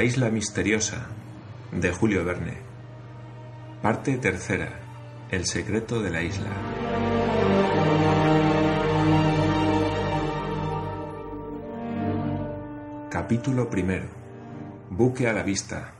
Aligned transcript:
La 0.00 0.04
isla 0.04 0.30
misteriosa 0.30 1.08
de 1.72 1.90
Julio 1.92 2.24
Verne. 2.24 2.56
Parte 3.82 4.16
tercera. 4.16 4.80
El 5.30 5.44
secreto 5.44 6.00
de 6.00 6.08
la 6.08 6.22
isla. 6.22 6.48
Capítulo 13.10 13.68
primero. 13.68 14.06
Buque 14.88 15.28
a 15.28 15.34
la 15.34 15.42
vista. 15.42 15.92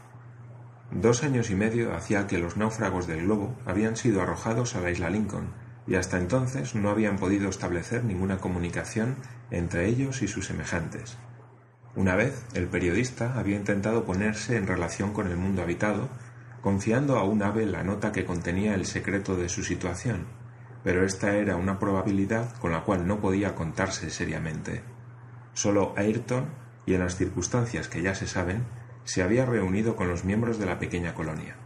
Dos 0.91 1.23
años 1.23 1.51
y 1.51 1.55
medio 1.55 1.95
hacía 1.95 2.27
que 2.27 2.39
los 2.39 2.57
náufragos 2.57 3.07
del 3.07 3.25
globo 3.25 3.55
habían 3.67 3.97
sido 3.97 4.23
arrojados 4.23 4.77
a 4.77 4.81
la 4.81 4.91
isla 4.91 5.11
Lincoln 5.11 5.53
y 5.87 5.97
hasta 5.97 6.17
entonces 6.17 6.75
no 6.75 6.89
habían 6.89 7.19
podido 7.19 7.51
establecer 7.51 8.03
ninguna 8.05 8.39
comunicación 8.39 9.17
entre 9.51 9.89
ellos 9.89 10.23
y 10.23 10.29
sus 10.29 10.47
semejantes. 10.47 11.19
Una 11.97 12.15
vez 12.15 12.45
el 12.55 12.69
periodista 12.69 13.35
había 13.37 13.57
intentado 13.57 14.05
ponerse 14.05 14.57
en 14.57 14.69
relación 14.69 15.13
con 15.13 15.27
el 15.27 15.37
mundo 15.37 15.63
habitado, 15.63 16.09
confiando 16.61 17.19
a 17.19 17.25
un 17.25 17.43
ave 17.43 17.67
la 17.67 17.83
nota 17.83 18.13
que 18.13 18.25
contenía 18.25 18.75
el 18.75 18.87
secreto 18.87 19.35
de 19.37 19.49
su 19.49 19.65
situación, 19.65 20.27
pero 20.85 21.05
esta 21.05 21.35
era 21.35 21.57
una 21.57 21.81
probabilidad 21.81 22.57
con 22.59 22.71
la 22.71 22.85
cual 22.85 23.09
no 23.09 23.21
podía 23.21 23.57
contarse 23.57 24.11
seriamente. 24.11 24.83
Solo 25.53 25.93
Ayrton, 25.97 26.47
y 26.87 26.95
en 26.95 27.01
las 27.01 27.17
circunstancias 27.17 27.89
que 27.89 28.03
ya 28.03 28.15
se 28.15 28.29
saben, 28.29 28.67
se 29.03 29.25
había 29.25 29.45
reunido 29.45 29.97
con 29.97 30.09
los 30.09 30.25
miembros 30.25 30.61
de 30.61 30.67
la 30.67 30.79
pequeña 30.79 31.15
colonia. 31.15 31.57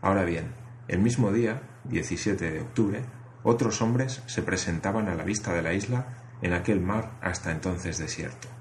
Ahora 0.00 0.24
bien, 0.24 0.54
el 0.86 1.00
mismo 1.00 1.32
día, 1.32 1.62
17 1.84 2.52
de 2.52 2.60
octubre, 2.60 3.02
otros 3.42 3.82
hombres 3.82 4.22
se 4.26 4.42
presentaban 4.42 5.08
a 5.08 5.16
la 5.16 5.24
vista 5.24 5.52
de 5.52 5.62
la 5.62 5.72
isla 5.72 6.06
en 6.40 6.52
aquel 6.52 6.80
mar 6.80 7.18
hasta 7.20 7.50
entonces 7.50 7.98
desierto. 7.98 8.59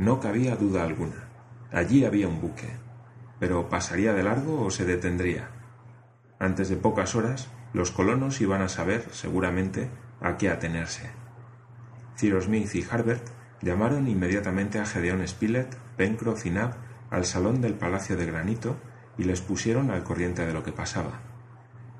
No 0.00 0.18
cabía 0.18 0.56
duda 0.56 0.82
alguna. 0.82 1.28
Allí 1.70 2.06
había 2.06 2.26
un 2.26 2.40
buque. 2.40 2.70
Pero 3.38 3.68
¿pasaría 3.68 4.14
de 4.14 4.22
largo 4.22 4.64
o 4.64 4.70
se 4.70 4.86
detendría? 4.86 5.50
Antes 6.38 6.70
de 6.70 6.76
pocas 6.76 7.14
horas, 7.14 7.50
los 7.74 7.90
colonos 7.90 8.40
iban 8.40 8.62
a 8.62 8.70
saber, 8.70 9.04
seguramente, 9.10 9.90
a 10.22 10.38
qué 10.38 10.48
atenerse. 10.48 11.10
Cyrus 12.16 12.44
Smith 12.44 12.74
y 12.74 12.86
Harbert 12.90 13.28
llamaron 13.60 14.08
inmediatamente 14.08 14.78
a 14.78 14.86
Gedeón 14.86 15.28
Spilett, 15.28 15.76
Pencroff 15.98 16.46
y 16.46 16.50
Nab 16.50 16.76
al 17.10 17.26
salón 17.26 17.60
del 17.60 17.74
Palacio 17.74 18.16
de 18.16 18.24
Granito 18.24 18.78
y 19.18 19.24
les 19.24 19.42
pusieron 19.42 19.90
al 19.90 20.02
corriente 20.02 20.46
de 20.46 20.54
lo 20.54 20.62
que 20.62 20.72
pasaba. 20.72 21.20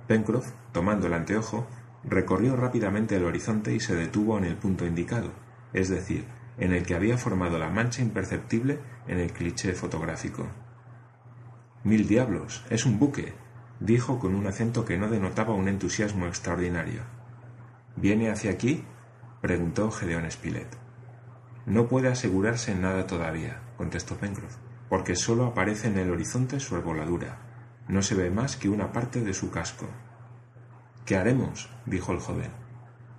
Pencroff, 0.07 0.53
tomando 0.73 1.07
el 1.07 1.12
anteojo, 1.12 1.67
recorrió 2.05 2.57
rápidamente 2.57 3.17
el 3.17 3.27
horizonte 3.27 3.75
y 3.75 3.81
se 3.81 3.95
detuvo 3.95 4.39
en 4.39 4.45
el 4.45 4.57
punto 4.57 4.87
indicado, 4.87 5.33
es 5.75 5.91
decir, 5.91 6.39
en 6.59 6.73
el 6.73 6.84
que 6.84 6.95
había 6.95 7.17
formado 7.17 7.59
la 7.59 7.70
mancha 7.70 8.03
imperceptible 8.03 8.79
en 9.06 9.19
el 9.19 9.33
cliché 9.33 9.73
fotográfico. 9.73 10.47
Mil 11.84 12.07
diablos, 12.07 12.65
es 12.70 12.84
un 12.84 12.98
buque, 12.98 13.34
dijo 13.81 14.19
con 14.19 14.34
un 14.34 14.47
acento 14.47 14.84
que 14.84 14.98
no 14.98 15.09
denotaba 15.09 15.55
un 15.55 15.69
entusiasmo 15.69 16.27
extraordinario. 16.27 17.03
¿Viene 17.97 18.31
hacia 18.31 18.51
aquí? 18.51 18.84
preguntó 19.41 19.91
Gedeón 19.91 20.31
Spilett. 20.31 20.77
No 21.67 21.89
puede 21.89 22.09
asegurarse 22.09 22.75
nada 22.75 23.07
todavía, 23.07 23.62
contestó 23.77 24.17
Pencroff, 24.17 24.57
porque 24.89 25.17
solo 25.17 25.47
aparece 25.47 25.89
en 25.89 25.98
el 25.98 26.11
horizonte 26.11 26.61
su 26.61 26.77
arboladura, 26.77 27.39
no 27.89 28.03
se 28.03 28.14
ve 28.14 28.31
más 28.31 28.57
que 28.57 28.69
una 28.69 28.92
parte 28.92 29.20
de 29.20 29.35
su 29.35 29.51
casco. 29.51 29.87
¿Qué 31.05 31.17
haremos? 31.17 31.70
dijo 31.87 32.12
el 32.12 32.20
joven. 32.20 32.51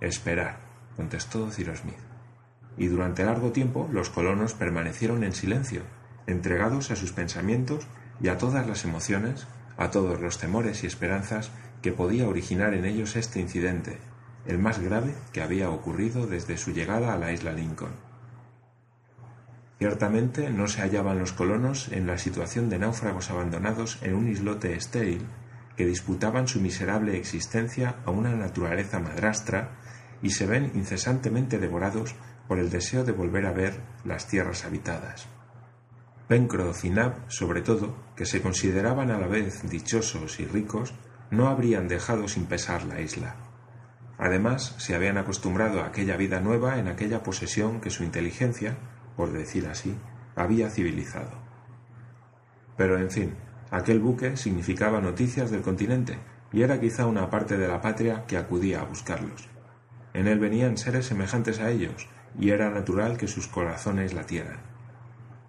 Esperar, 0.00 0.60
contestó 0.96 1.50
Cyrus 1.50 1.80
Smith. 1.80 2.11
Y 2.76 2.86
durante 2.86 3.24
largo 3.24 3.52
tiempo 3.52 3.88
los 3.92 4.10
colonos 4.10 4.54
permanecieron 4.54 5.24
en 5.24 5.32
silencio, 5.32 5.82
entregados 6.26 6.90
a 6.90 6.96
sus 6.96 7.12
pensamientos 7.12 7.86
y 8.20 8.28
a 8.28 8.38
todas 8.38 8.66
las 8.66 8.84
emociones, 8.84 9.46
a 9.76 9.90
todos 9.90 10.20
los 10.20 10.38
temores 10.38 10.84
y 10.84 10.86
esperanzas 10.86 11.50
que 11.82 11.92
podía 11.92 12.28
originar 12.28 12.74
en 12.74 12.84
ellos 12.84 13.16
este 13.16 13.40
incidente, 13.40 13.98
el 14.46 14.58
más 14.58 14.78
grave 14.78 15.14
que 15.32 15.42
había 15.42 15.70
ocurrido 15.70 16.26
desde 16.26 16.56
su 16.56 16.72
llegada 16.72 17.12
a 17.12 17.18
la 17.18 17.32
isla 17.32 17.52
Lincoln. 17.52 17.92
Ciertamente 19.78 20.48
no 20.50 20.68
se 20.68 20.80
hallaban 20.82 21.18
los 21.18 21.32
colonos 21.32 21.88
en 21.90 22.06
la 22.06 22.16
situación 22.16 22.68
de 22.68 22.78
náufragos 22.78 23.30
abandonados 23.30 23.98
en 24.02 24.14
un 24.14 24.28
islote 24.28 24.74
estéril 24.74 25.26
que 25.76 25.86
disputaban 25.86 26.46
su 26.46 26.60
miserable 26.60 27.16
existencia 27.16 27.96
a 28.04 28.10
una 28.10 28.36
naturaleza 28.36 29.00
madrastra 29.00 29.78
y 30.22 30.30
se 30.30 30.46
ven 30.46 30.70
incesantemente 30.74 31.58
devorados 31.58 32.14
por 32.52 32.58
el 32.58 32.68
deseo 32.68 33.02
de 33.02 33.12
volver 33.12 33.46
a 33.46 33.52
ver 33.52 33.80
las 34.04 34.28
tierras 34.28 34.66
habitadas. 34.66 35.26
Pencroff 36.28 36.84
y 36.84 36.90
Nab, 36.90 37.14
sobre 37.28 37.62
todo, 37.62 37.96
que 38.14 38.26
se 38.26 38.42
consideraban 38.42 39.10
a 39.10 39.18
la 39.18 39.26
vez 39.26 39.66
dichosos 39.70 40.38
y 40.38 40.44
ricos, 40.44 40.92
no 41.30 41.48
habrían 41.48 41.88
dejado 41.88 42.28
sin 42.28 42.44
pesar 42.44 42.84
la 42.84 43.00
isla. 43.00 43.36
Además, 44.18 44.74
se 44.76 44.94
habían 44.94 45.16
acostumbrado 45.16 45.80
a 45.80 45.86
aquella 45.86 46.18
vida 46.18 46.40
nueva 46.40 46.78
en 46.78 46.88
aquella 46.88 47.22
posesión 47.22 47.80
que 47.80 47.88
su 47.88 48.04
inteligencia, 48.04 48.76
por 49.16 49.32
decir 49.32 49.66
así, 49.66 49.96
había 50.36 50.68
civilizado. 50.68 51.32
Pero, 52.76 52.98
en 52.98 53.10
fin, 53.10 53.34
aquel 53.70 54.00
buque 54.00 54.36
significaba 54.36 55.00
noticias 55.00 55.50
del 55.50 55.62
continente 55.62 56.18
y 56.52 56.60
era 56.60 56.78
quizá 56.78 57.06
una 57.06 57.30
parte 57.30 57.56
de 57.56 57.68
la 57.68 57.80
patria 57.80 58.26
que 58.26 58.36
acudía 58.36 58.82
a 58.82 58.84
buscarlos. 58.84 59.48
En 60.12 60.28
él 60.28 60.38
venían 60.38 60.76
seres 60.76 61.06
semejantes 61.06 61.58
a 61.58 61.70
ellos, 61.70 62.10
y 62.38 62.50
era 62.50 62.70
natural 62.70 63.16
que 63.16 63.28
sus 63.28 63.46
corazones 63.46 64.14
latieran. 64.14 64.58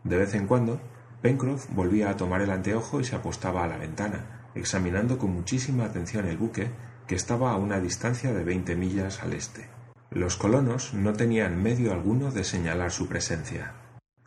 De 0.03 0.17
vez 0.17 0.33
en 0.33 0.47
cuando, 0.47 0.81
Pencroff 1.21 1.69
volvía 1.69 2.09
a 2.09 2.17
tomar 2.17 2.41
el 2.41 2.51
anteojo 2.51 2.99
y 2.99 3.05
se 3.05 3.15
apostaba 3.15 3.63
a 3.63 3.67
la 3.67 3.77
ventana, 3.77 4.49
examinando 4.55 5.17
con 5.17 5.31
muchísima 5.31 5.85
atención 5.85 6.25
el 6.25 6.37
buque, 6.37 6.69
que 7.07 7.15
estaba 7.15 7.51
a 7.51 7.57
una 7.57 7.79
distancia 7.79 8.33
de 8.33 8.43
veinte 8.43 8.75
millas 8.75 9.23
al 9.23 9.33
este. 9.33 9.69
Los 10.11 10.37
colonos 10.37 10.93
no 10.93 11.13
tenían 11.13 11.61
medio 11.61 11.91
alguno 11.91 12.31
de 12.31 12.43
señalar 12.43 12.91
su 12.91 13.07
presencia. 13.07 13.73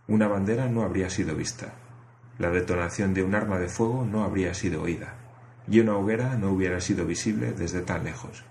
Una 0.08 0.26
bandera 0.26 0.68
no 0.68 0.82
habría 0.82 1.10
sido 1.10 1.36
vista. 1.36 1.74
La 2.38 2.50
detonación 2.50 3.14
de 3.14 3.22
un 3.22 3.34
arma 3.34 3.58
de 3.58 3.68
fuego 3.68 4.04
no 4.04 4.24
habría 4.24 4.52
sido 4.54 4.82
oída, 4.82 5.14
y 5.68 5.80
una 5.80 5.96
hoguera 5.96 6.36
no 6.36 6.50
hubiera 6.50 6.80
sido 6.80 7.06
visible 7.06 7.52
desde 7.52 7.82
tan 7.82 8.04
lejos. 8.04 8.44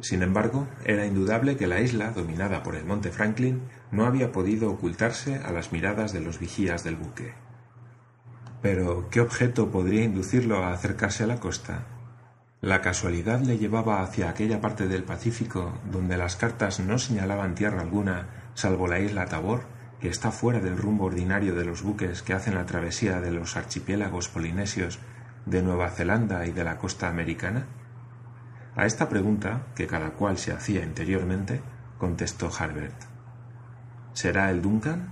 Sin 0.00 0.22
embargo, 0.22 0.68
era 0.84 1.06
indudable 1.06 1.56
que 1.56 1.66
la 1.66 1.80
isla, 1.80 2.12
dominada 2.12 2.62
por 2.62 2.76
el 2.76 2.84
monte 2.84 3.10
Franklin, 3.10 3.62
no 3.90 4.06
había 4.06 4.30
podido 4.30 4.70
ocultarse 4.70 5.36
a 5.36 5.50
las 5.50 5.72
miradas 5.72 6.12
de 6.12 6.20
los 6.20 6.38
vigías 6.38 6.84
del 6.84 6.96
buque. 6.96 7.34
Pero, 8.62 9.08
¿qué 9.10 9.20
objeto 9.20 9.70
podría 9.70 10.04
inducirlo 10.04 10.64
a 10.64 10.72
acercarse 10.72 11.24
a 11.24 11.26
la 11.26 11.40
costa? 11.40 11.86
La 12.60 12.80
casualidad 12.80 13.40
le 13.40 13.58
llevaba 13.58 14.02
hacia 14.02 14.28
aquella 14.28 14.60
parte 14.60 14.88
del 14.88 15.04
Pacífico 15.04 15.78
donde 15.90 16.16
las 16.16 16.34
cartas 16.34 16.80
no 16.80 16.98
señalaban 16.98 17.54
tierra 17.54 17.80
alguna 17.80 18.50
salvo 18.54 18.88
la 18.88 18.98
isla 18.98 19.26
Tabor, 19.26 19.62
que 20.00 20.08
está 20.08 20.32
fuera 20.32 20.58
del 20.58 20.76
rumbo 20.76 21.04
ordinario 21.04 21.54
de 21.54 21.64
los 21.64 21.82
buques 21.82 22.22
que 22.22 22.34
hacen 22.34 22.56
la 22.56 22.66
travesía 22.66 23.20
de 23.20 23.30
los 23.30 23.56
archipiélagos 23.56 24.28
polinesios 24.28 24.98
de 25.46 25.62
Nueva 25.62 25.90
Zelanda 25.90 26.46
y 26.46 26.50
de 26.50 26.64
la 26.64 26.78
costa 26.78 27.08
americana? 27.08 27.66
A 28.78 28.86
esta 28.86 29.08
pregunta, 29.08 29.66
que 29.74 29.88
cada 29.88 30.10
cual 30.10 30.38
se 30.38 30.52
hacía 30.52 30.84
interiormente, 30.84 31.60
contestó 31.98 32.48
Harbert. 32.56 32.94
¿Será 34.12 34.52
el 34.52 34.62
Duncan? 34.62 35.10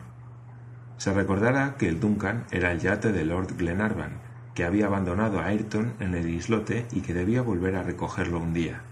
Se 0.99 1.13
recordará 1.13 1.75
que 1.77 1.89
el 1.89 1.99
Duncan 1.99 2.45
era 2.53 2.71
el 2.71 2.79
yate 2.79 3.11
de 3.11 3.25
Lord 3.25 3.57
Glenarvan, 3.57 4.21
que 4.55 4.65
había 4.65 4.87
abandonado 4.87 5.41
a 5.41 5.47
Ayrton 5.47 5.95
en 5.99 6.15
el 6.15 6.31
islote 6.31 6.87
y 6.93 7.01
que 7.01 7.13
debía 7.13 7.43
volver 7.43 7.75
a 7.75 7.83
recogerlo 7.83 8.39
un 8.39 8.55
día. 8.55 8.83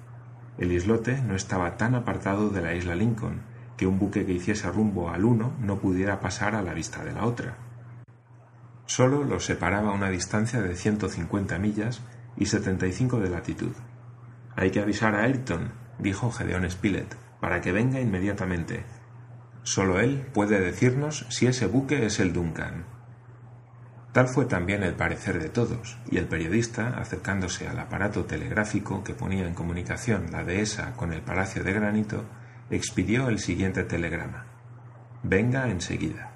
El 0.59 0.73
islote 0.73 1.23
no 1.23 1.37
estaba 1.37 1.77
tan 1.77 1.95
apartado 1.95 2.51
de 2.51 2.61
la 2.61 2.75
isla 2.75 2.97
Lincoln 2.97 3.43
que 3.77 3.87
un 3.87 4.01
buque 4.01 4.27
que 4.27 4.33
hiciese 4.33 4.69
rumbo 4.73 5.09
al 5.09 5.25
uno 5.25 5.53
no 5.61 5.79
pudiera 5.79 6.19
pasar 6.19 6.57
a 6.57 6.63
la 6.63 6.75
vista 6.75 7.05
de 7.05 7.13
la 7.13 7.27
otra. 7.27 7.59
Solo 8.87 9.23
los 9.23 9.45
separaba 9.45 9.93
una 9.93 10.11
distancia 10.11 10.61
de 10.61 10.75
150 10.75 11.61
millas 11.61 12.03
y 12.37 12.47
75 12.47 13.21
de 13.21 13.31
latitud. 13.31 13.73
Hay 14.57 14.71
que 14.71 14.81
avisar 14.81 15.15
a 15.15 15.25
Ayrton, 15.25 15.73
dijo 15.99 16.31
Gedeón 16.31 16.69
Spilett, 16.71 17.17
para 17.41 17.61
que 17.61 17.73
venga 17.73 18.01
inmediatamente. 18.01 18.85
Solo 19.63 20.01
él 20.01 20.27
puede 20.33 20.61
decirnos 20.61 21.27
si 21.31 21.47
ese 21.47 21.67
buque 21.67 22.07
es 22.07 22.21
el 22.21 22.33
Duncan. 22.33 22.85
Tal 24.13 24.29
fue 24.29 24.45
también 24.45 24.85
el 24.85 24.95
parecer 24.95 25.43
de 25.43 25.49
todos, 25.49 25.99
y 26.09 26.19
el 26.19 26.29
periodista, 26.29 26.99
acercándose 26.99 27.67
al 27.67 27.81
aparato 27.81 28.27
telegráfico 28.27 29.03
que 29.03 29.13
ponía 29.13 29.47
en 29.47 29.55
comunicación 29.55 30.31
la 30.31 30.45
dehesa 30.45 30.93
con 30.93 31.13
el 31.13 31.23
Palacio 31.23 31.65
de 31.65 31.73
Granito, 31.73 32.25
expidió 32.71 33.29
el 33.29 33.41
siguiente 33.41 33.83
telegrama. 33.83 34.47
Venga 35.25 35.69
enseguida. 35.69 36.31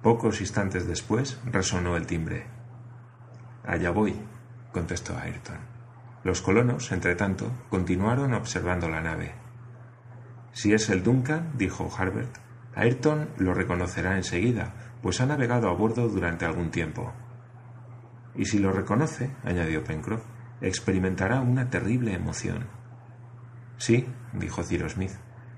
Pocos 0.00 0.40
instantes 0.40 0.86
después 0.86 1.40
resonó 1.44 1.96
el 1.96 2.06
timbre. 2.06 2.46
Allá 3.66 3.90
voy, 3.90 4.14
contestó 4.70 5.16
Ayrton. 5.16 5.73
Los 6.24 6.40
colonos, 6.40 6.90
entre 6.90 7.14
tanto, 7.14 7.52
continuaron 7.68 8.32
observando 8.32 8.88
la 8.88 9.02
nave. 9.02 9.34
Si 10.52 10.72
es 10.72 10.88
el 10.88 11.02
Duncan, 11.02 11.52
dijo 11.58 11.90
Harbert, 11.96 12.38
Ayrton 12.74 13.28
lo 13.36 13.52
reconocerá 13.52 14.16
enseguida, 14.16 14.72
pues 15.02 15.20
ha 15.20 15.26
navegado 15.26 15.68
a 15.68 15.74
bordo 15.74 16.08
durante 16.08 16.46
algún 16.46 16.70
tiempo. 16.70 17.12
Y 18.34 18.46
si 18.46 18.58
lo 18.58 18.72
reconoce, 18.72 19.30
añadió 19.44 19.84
Pencroff, 19.84 20.24
experimentará 20.62 21.42
una 21.42 21.68
terrible 21.68 22.14
emoción. 22.14 22.68
Sí, 23.76 24.06
dijo 24.32 24.62
Cyrus 24.62 24.92
Smith, 24.92 25.12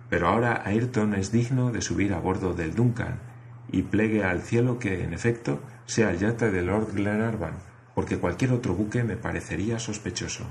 pero 0.08 0.28
ahora 0.28 0.62
Ayrton 0.64 1.14
es 1.14 1.30
digno 1.30 1.70
de 1.70 1.80
subir 1.80 2.12
a 2.12 2.18
bordo 2.18 2.54
del 2.54 2.74
Duncan 2.74 3.20
y 3.70 3.82
plegue 3.82 4.24
al 4.24 4.42
cielo 4.42 4.78
que, 4.80 5.04
en 5.04 5.12
efecto, 5.12 5.62
sea 5.84 6.10
el 6.10 6.18
yate 6.18 6.50
de 6.50 6.62
Lord 6.62 6.92
Glenarvan, 6.92 7.54
porque 7.96 8.18
cualquier 8.18 8.52
otro 8.52 8.74
buque 8.74 9.04
me 9.04 9.16
parecería 9.16 9.78
sospechoso. 9.78 10.44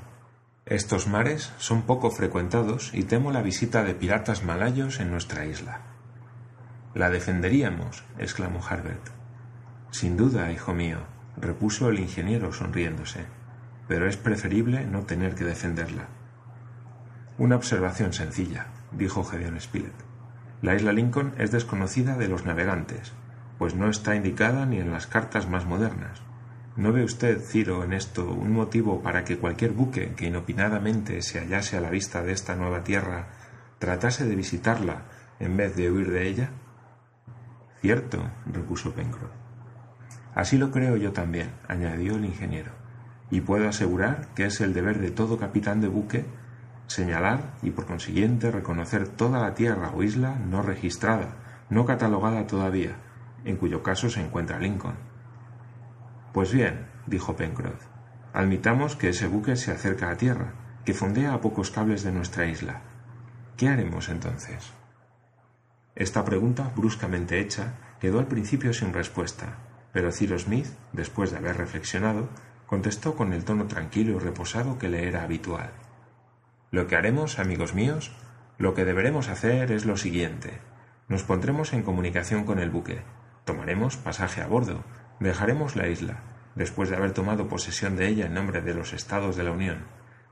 Estos 0.65 1.07
mares 1.07 1.53
son 1.59 1.83
poco 1.83 2.09
frecuentados 2.09 2.89
y 2.91 3.03
temo 3.03 3.31
la 3.31 3.43
visita 3.43 3.83
de 3.83 3.93
piratas 3.93 4.43
malayos 4.43 4.99
en 4.99 5.11
nuestra 5.11 5.45
isla. 5.45 5.81
La 6.95 7.11
defenderíamos, 7.11 8.03
exclamó 8.17 8.61
Harbert. 8.67 9.11
Sin 9.91 10.17
duda, 10.17 10.51
hijo 10.51 10.73
mío, 10.73 11.01
repuso 11.37 11.89
el 11.89 11.99
ingeniero 11.99 12.51
sonriéndose, 12.51 13.27
pero 13.87 14.09
es 14.09 14.17
preferible 14.17 14.87
no 14.87 15.03
tener 15.03 15.35
que 15.35 15.43
defenderla. 15.43 16.07
Una 17.37 17.57
observación 17.57 18.13
sencilla, 18.13 18.69
dijo 18.91 19.23
Gedeon 19.23 19.61
Spilett. 19.61 19.93
La 20.63 20.73
isla 20.73 20.93
Lincoln 20.93 21.35
es 21.37 21.51
desconocida 21.51 22.17
de 22.17 22.27
los 22.27 22.43
navegantes, 22.43 23.13
pues 23.59 23.75
no 23.75 23.87
está 23.87 24.15
indicada 24.15 24.65
ni 24.65 24.79
en 24.79 24.91
las 24.91 25.05
cartas 25.05 25.47
más 25.47 25.67
modernas. 25.67 26.23
¿No 26.75 26.91
ve 26.91 27.05
usted, 27.05 27.39
Ciro, 27.39 27.85
en 27.85 27.93
esto 27.93 28.29
un 28.29 28.51
motivo 28.51 29.01
para 29.01 29.23
que 29.23 29.37
cualquier 29.37 29.71
buque 29.71 30.13
que 30.13 30.25
inopinadamente 30.25 31.21
se 31.21 31.39
hallase 31.39 31.77
a 31.77 31.81
la 31.81 31.89
vista 31.89 32.21
de 32.21 32.33
esta 32.33 32.57
nueva 32.57 32.83
tierra 32.83 33.27
tratase 33.79 34.25
de 34.25 34.35
visitarla 34.35 35.05
en 35.39 35.55
vez 35.55 35.77
de 35.77 35.89
huir 35.89 36.11
de 36.11 36.27
ella? 36.27 36.49
Cierto, 37.79 38.29
repuso 38.51 38.93
Pencroff. 38.93 39.31
Así 40.33 40.57
lo 40.57 40.69
creo 40.71 40.97
yo 40.97 41.13
también, 41.13 41.51
añadió 41.69 42.17
el 42.17 42.25
ingeniero, 42.25 42.71
y 43.31 43.39
puedo 43.39 43.69
asegurar 43.69 44.27
que 44.35 44.45
es 44.45 44.59
el 44.59 44.73
deber 44.73 44.99
de 44.99 45.11
todo 45.11 45.37
capitán 45.37 45.79
de 45.79 45.87
buque 45.87 46.25
señalar 46.87 47.53
y 47.63 47.71
por 47.71 47.85
consiguiente 47.85 48.51
reconocer 48.51 49.07
toda 49.07 49.39
la 49.39 49.53
tierra 49.53 49.91
o 49.95 50.03
isla 50.03 50.35
no 50.35 50.61
registrada, 50.61 51.37
no 51.69 51.85
catalogada 51.85 52.47
todavía, 52.47 52.97
en 53.45 53.55
cuyo 53.55 53.81
caso 53.81 54.09
se 54.09 54.19
encuentra 54.19 54.59
Lincoln. 54.59 55.14
Pues 56.35 56.51
bien, 56.51 56.85
dijo 57.07 57.37
Pencroff, 57.37 57.81
admitamos 58.33 58.97
que 58.97 59.07
ese 59.07 59.25
buque 59.25 59.55
se 59.55 59.71
acerca 59.71 60.09
a 60.09 60.17
tierra, 60.17 60.51
que 60.83 60.93
fondea 60.93 61.33
a 61.33 61.39
pocos 61.39 61.71
cables 61.71 62.03
de 62.03 62.11
nuestra 62.11 62.45
isla. 62.45 62.81
¿Qué 63.55 63.69
haremos 63.69 64.09
entonces? 64.09 64.73
Esta 65.95 66.25
pregunta, 66.25 66.73
bruscamente 66.75 67.39
hecha, 67.39 67.75
quedó 68.01 68.19
al 68.19 68.27
principio 68.27 68.73
sin 68.73 68.91
respuesta, 68.91 69.59
pero 69.93 70.11
Cyrus 70.11 70.41
Smith, 70.41 70.67
después 70.91 71.31
de 71.31 71.37
haber 71.37 71.55
reflexionado, 71.55 72.27
contestó 72.65 73.15
con 73.15 73.31
el 73.31 73.45
tono 73.45 73.67
tranquilo 73.67 74.17
y 74.17 74.19
reposado 74.19 74.77
que 74.77 74.89
le 74.89 75.07
era 75.07 75.23
habitual. 75.23 75.71
Lo 76.69 76.87
que 76.87 76.97
haremos, 76.97 77.39
amigos 77.39 77.73
míos, 77.73 78.11
lo 78.57 78.73
que 78.73 78.83
deberemos 78.83 79.29
hacer 79.29 79.71
es 79.71 79.85
lo 79.85 79.95
siguiente. 79.95 80.59
Nos 81.07 81.23
pondremos 81.23 81.71
en 81.71 81.83
comunicación 81.83 82.43
con 82.43 82.59
el 82.59 82.71
buque, 82.71 83.03
tomaremos 83.45 83.95
pasaje 83.95 84.41
a 84.41 84.47
bordo, 84.47 84.83
dejaremos 85.19 85.75
la 85.75 85.87
isla, 85.87 86.19
después 86.55 86.89
de 86.89 86.95
haber 86.95 87.13
tomado 87.13 87.47
posesión 87.47 87.95
de 87.95 88.07
ella 88.07 88.25
en 88.25 88.33
nombre 88.33 88.61
de 88.61 88.73
los 88.73 88.93
Estados 88.93 89.35
de 89.35 89.43
la 89.43 89.51
Unión. 89.51 89.85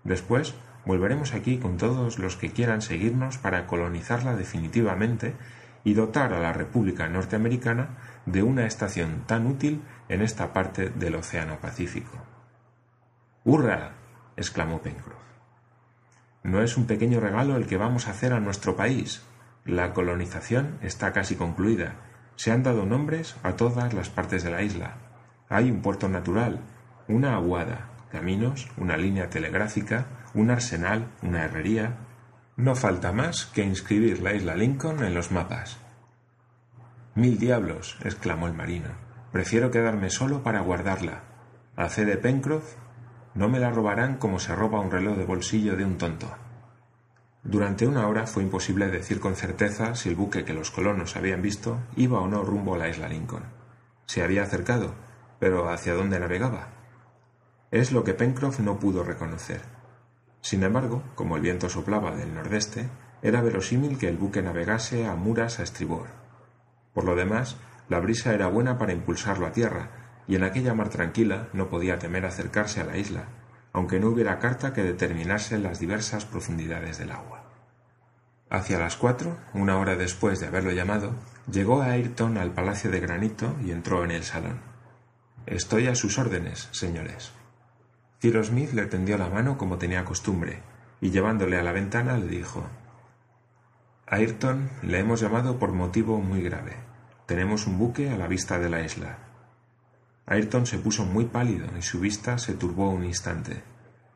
Después 0.03 0.55
volveremos 0.85 1.33
aquí 1.33 1.59
con 1.59 1.77
todos 1.77 2.19
los 2.19 2.35
que 2.35 2.51
quieran 2.51 2.81
seguirnos 2.81 3.37
para 3.37 3.67
colonizarla 3.67 4.35
definitivamente 4.35 5.35
y 5.83 5.93
dotar 5.93 6.33
a 6.33 6.39
la 6.39 6.53
República 6.53 7.07
Norteamericana 7.07 7.97
de 8.25 8.43
una 8.43 8.65
estación 8.65 9.23
tan 9.25 9.47
útil 9.47 9.81
en 10.09 10.21
esta 10.21 10.53
parte 10.53 10.89
del 10.89 11.15
Océano 11.15 11.59
Pacífico. 11.59 12.17
¡Hurra! 13.43 13.93
exclamó 14.37 14.81
Pencroff. 14.81 15.21
No 16.43 16.61
es 16.61 16.77
un 16.77 16.87
pequeño 16.87 17.19
regalo 17.19 17.55
el 17.55 17.67
que 17.67 17.77
vamos 17.77 18.07
a 18.07 18.11
hacer 18.11 18.33
a 18.33 18.39
nuestro 18.39 18.75
país. 18.75 19.23
La 19.65 19.93
colonización 19.93 20.77
está 20.81 21.13
casi 21.13 21.35
concluida. 21.35 21.95
Se 22.35 22.51
han 22.51 22.63
dado 22.63 22.85
nombres 22.85 23.35
a 23.43 23.53
todas 23.55 23.93
las 23.93 24.09
partes 24.09 24.43
de 24.43 24.51
la 24.51 24.61
isla. 24.61 24.95
Hay 25.49 25.69
un 25.69 25.81
puerto 25.81 26.09
natural, 26.09 26.61
una 27.07 27.35
aguada, 27.35 27.89
caminos, 28.11 28.69
una 28.77 28.97
línea 28.97 29.29
telegráfica, 29.29 30.05
un 30.33 30.51
arsenal, 30.51 31.07
una 31.21 31.45
herrería. 31.45 31.97
No 32.55 32.75
falta 32.75 33.11
más 33.11 33.45
que 33.45 33.63
inscribir 33.63 34.21
la 34.21 34.33
isla 34.33 34.55
Lincoln 34.55 35.03
en 35.03 35.13
los 35.13 35.31
mapas. 35.31 35.77
Mil 37.15 37.37
diablos, 37.37 37.97
exclamó 38.03 38.47
el 38.47 38.53
marino. 38.53 38.89
Prefiero 39.31 39.71
quedarme 39.71 40.09
solo 40.09 40.43
para 40.43 40.61
guardarla. 40.61 41.23
A 41.75 41.87
de 41.87 42.17
Pencroff, 42.17 42.75
no 43.35 43.49
me 43.49 43.59
la 43.59 43.71
robarán 43.71 44.17
como 44.17 44.39
se 44.39 44.55
roba 44.55 44.79
un 44.79 44.91
reloj 44.91 45.17
de 45.17 45.25
bolsillo 45.25 45.75
de 45.75 45.85
un 45.85 45.97
tonto. 45.97 46.31
Durante 47.43 47.85
una 47.85 48.07
hora 48.07 48.25
fue 48.25 48.41
imposible 48.41 48.87
decir 48.87 49.19
con 49.19 49.35
certeza 49.35 49.95
si 49.95 50.07
el 50.07 50.15
buque 50.15 50.45
que 50.45 50.53
los 50.53 50.71
colonos 50.71 51.17
habían 51.17 51.41
visto 51.41 51.77
iba 51.97 52.21
o 52.21 52.27
no 52.27 52.41
rumbo 52.41 52.75
a 52.75 52.77
la 52.77 52.87
isla 52.87 53.09
Lincoln. 53.09 53.43
Se 54.05 54.23
había 54.23 54.43
acercado, 54.43 54.95
pero 55.39 55.69
¿hacia 55.69 55.93
dónde 55.93 56.21
navegaba? 56.21 56.69
Es 57.69 57.91
lo 57.91 58.05
que 58.05 58.13
Pencroff 58.13 58.59
no 58.59 58.79
pudo 58.79 59.03
reconocer. 59.03 59.61
Sin 60.39 60.63
embargo, 60.63 61.03
como 61.15 61.35
el 61.35 61.41
viento 61.41 61.67
soplaba 61.67 62.15
del 62.15 62.33
nordeste, 62.33 62.89
era 63.21 63.41
verosímil 63.41 63.97
que 63.97 64.07
el 64.07 64.17
buque 64.17 64.41
navegase 64.41 65.05
a 65.05 65.15
muras 65.15 65.59
a 65.59 65.63
estribor. 65.63 66.07
Por 66.93 67.03
lo 67.03 67.15
demás, 67.15 67.57
la 67.89 67.99
brisa 67.99 68.33
era 68.33 68.47
buena 68.47 68.77
para 68.77 68.93
impulsarlo 68.93 69.45
a 69.45 69.51
tierra, 69.51 69.89
y 70.27 70.35
en 70.35 70.43
aquella 70.43 70.73
mar 70.73 70.87
tranquila 70.87 71.49
no 71.51 71.69
podía 71.69 71.99
temer 71.99 72.25
acercarse 72.25 72.79
a 72.79 72.85
la 72.85 72.97
isla, 72.97 73.25
aunque 73.73 73.99
no 73.99 74.07
hubiera 74.07 74.39
carta 74.39 74.71
que 74.71 74.83
determinase 74.83 75.57
las 75.57 75.79
diversas 75.79 76.25
profundidades 76.25 76.99
del 76.99 77.11
agua. 77.11 77.43
Hacia 78.49 78.79
las 78.79 78.95
cuatro, 78.95 79.37
una 79.53 79.77
hora 79.79 79.95
después 79.95 80.39
de 80.39 80.47
haberlo 80.47 80.71
llamado, 80.71 81.15
llegó 81.51 81.81
Ayrton 81.81 82.37
al 82.37 82.51
Palacio 82.51 82.91
de 82.91 82.99
Granito 82.99 83.55
y 83.65 83.71
entró 83.71 84.03
en 84.03 84.11
el 84.11 84.23
salón. 84.23 84.59
Estoy 85.47 85.87
a 85.87 85.95
sus 85.95 86.19
órdenes, 86.19 86.69
señores. 86.71 87.33
Cyrus 88.21 88.47
Smith 88.47 88.71
le 88.73 88.85
tendió 88.85 89.17
la 89.17 89.27
mano 89.27 89.57
como 89.57 89.77
tenía 89.77 90.05
costumbre, 90.05 90.61
y 91.01 91.09
llevándole 91.09 91.57
a 91.57 91.63
la 91.63 91.73
ventana 91.73 92.17
le 92.17 92.27
dijo 92.27 92.65
Ayrton, 94.05 94.69
le 94.83 94.99
hemos 94.99 95.19
llamado 95.19 95.57
por 95.57 95.71
motivo 95.73 96.19
muy 96.19 96.41
grave. 96.43 96.77
Tenemos 97.25 97.65
un 97.65 97.79
buque 97.79 98.11
a 98.11 98.17
la 98.17 98.27
vista 98.27 98.59
de 98.59 98.69
la 98.69 98.81
isla. 98.81 99.17
Ayrton 100.25 100.65
se 100.67 100.77
puso 100.77 101.05
muy 101.05 101.25
pálido 101.25 101.67
y 101.77 101.81
su 101.81 101.99
vista 101.99 102.37
se 102.37 102.53
turbó 102.53 102.91
un 102.91 103.03
instante. 103.03 103.63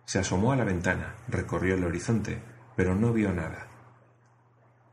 Se 0.07 0.19
asomó 0.19 0.53
a 0.53 0.55
la 0.55 0.63
ventana, 0.63 1.15
recorrió 1.27 1.75
el 1.75 1.83
horizonte, 1.83 2.41
pero 2.77 2.95
no 2.95 3.11
vio 3.11 3.33
nada. 3.33 3.67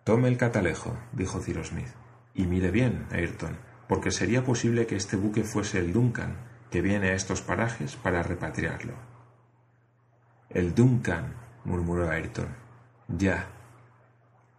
Tome 0.02 0.26
el 0.26 0.36
catalejo, 0.36 0.92
dijo 1.12 1.40
Cyrus 1.40 1.68
Smith, 1.68 1.92
y 2.34 2.46
mire 2.46 2.72
bien, 2.72 3.06
Ayrton, 3.12 3.56
porque 3.86 4.10
sería 4.10 4.44
posible 4.44 4.88
que 4.88 4.96
este 4.96 5.14
buque 5.14 5.44
fuese 5.44 5.78
el 5.78 5.92
Duncan, 5.92 6.34
que 6.68 6.80
viene 6.80 7.10
a 7.10 7.14
estos 7.14 7.42
parajes 7.42 7.94
para 7.94 8.24
repatriarlo. 8.24 8.94
El 10.50 10.74
Duncan, 10.74 11.36
murmuró 11.64 12.10
Ayrton. 12.10 12.48
Ya. 13.06 13.46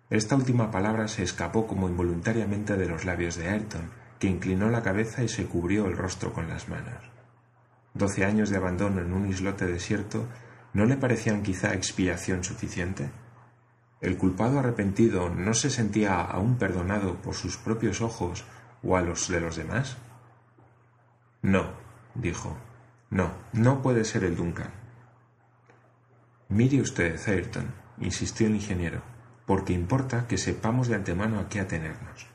Esta 0.09 0.37
última 0.37 0.71
palabra 0.71 1.09
se 1.09 1.23
escapó 1.23 1.67
como 1.67 1.89
involuntariamente 1.89 2.77
de 2.77 2.87
los 2.87 3.03
labios 3.03 3.35
de 3.35 3.49
Ayrton, 3.49 3.91
que 4.19 4.27
inclinó 4.27 4.69
la 4.69 4.83
cabeza 4.83 5.21
y 5.21 5.27
se 5.27 5.47
cubrió 5.47 5.85
el 5.85 5.97
rostro 5.97 6.31
con 6.31 6.47
las 6.47 6.69
manos. 6.69 7.11
Doce 7.93 8.23
años 8.23 8.49
de 8.49 8.55
abandono 8.55 9.01
en 9.01 9.11
un 9.11 9.27
islote 9.27 9.65
desierto 9.65 10.29
¿no 10.75 10.85
le 10.85 10.97
parecían 10.97 11.41
quizá 11.41 11.73
expiación 11.73 12.43
suficiente? 12.43 13.09
¿El 14.01 14.17
culpado 14.17 14.59
arrepentido 14.59 15.29
no 15.29 15.53
se 15.53 15.69
sentía 15.69 16.19
aún 16.19 16.57
perdonado 16.57 17.15
por 17.21 17.33
sus 17.33 17.55
propios 17.55 18.01
ojos 18.01 18.43
o 18.83 18.97
a 18.97 19.01
los 19.01 19.29
de 19.29 19.39
los 19.39 19.55
demás? 19.55 19.95
No, 21.41 21.69
dijo. 22.13 22.57
No, 23.09 23.31
no 23.53 23.81
puede 23.81 24.03
ser 24.03 24.25
el 24.25 24.35
Duncan. 24.35 24.69
Mire 26.49 26.81
usted, 26.81 27.17
Ayrton, 27.25 27.73
insistió 27.99 28.47
el 28.47 28.55
ingeniero, 28.55 29.01
porque 29.45 29.71
importa 29.71 30.27
que 30.27 30.37
sepamos 30.37 30.89
de 30.89 30.95
antemano 30.95 31.39
a 31.39 31.47
qué 31.47 31.61
atenernos. 31.61 32.27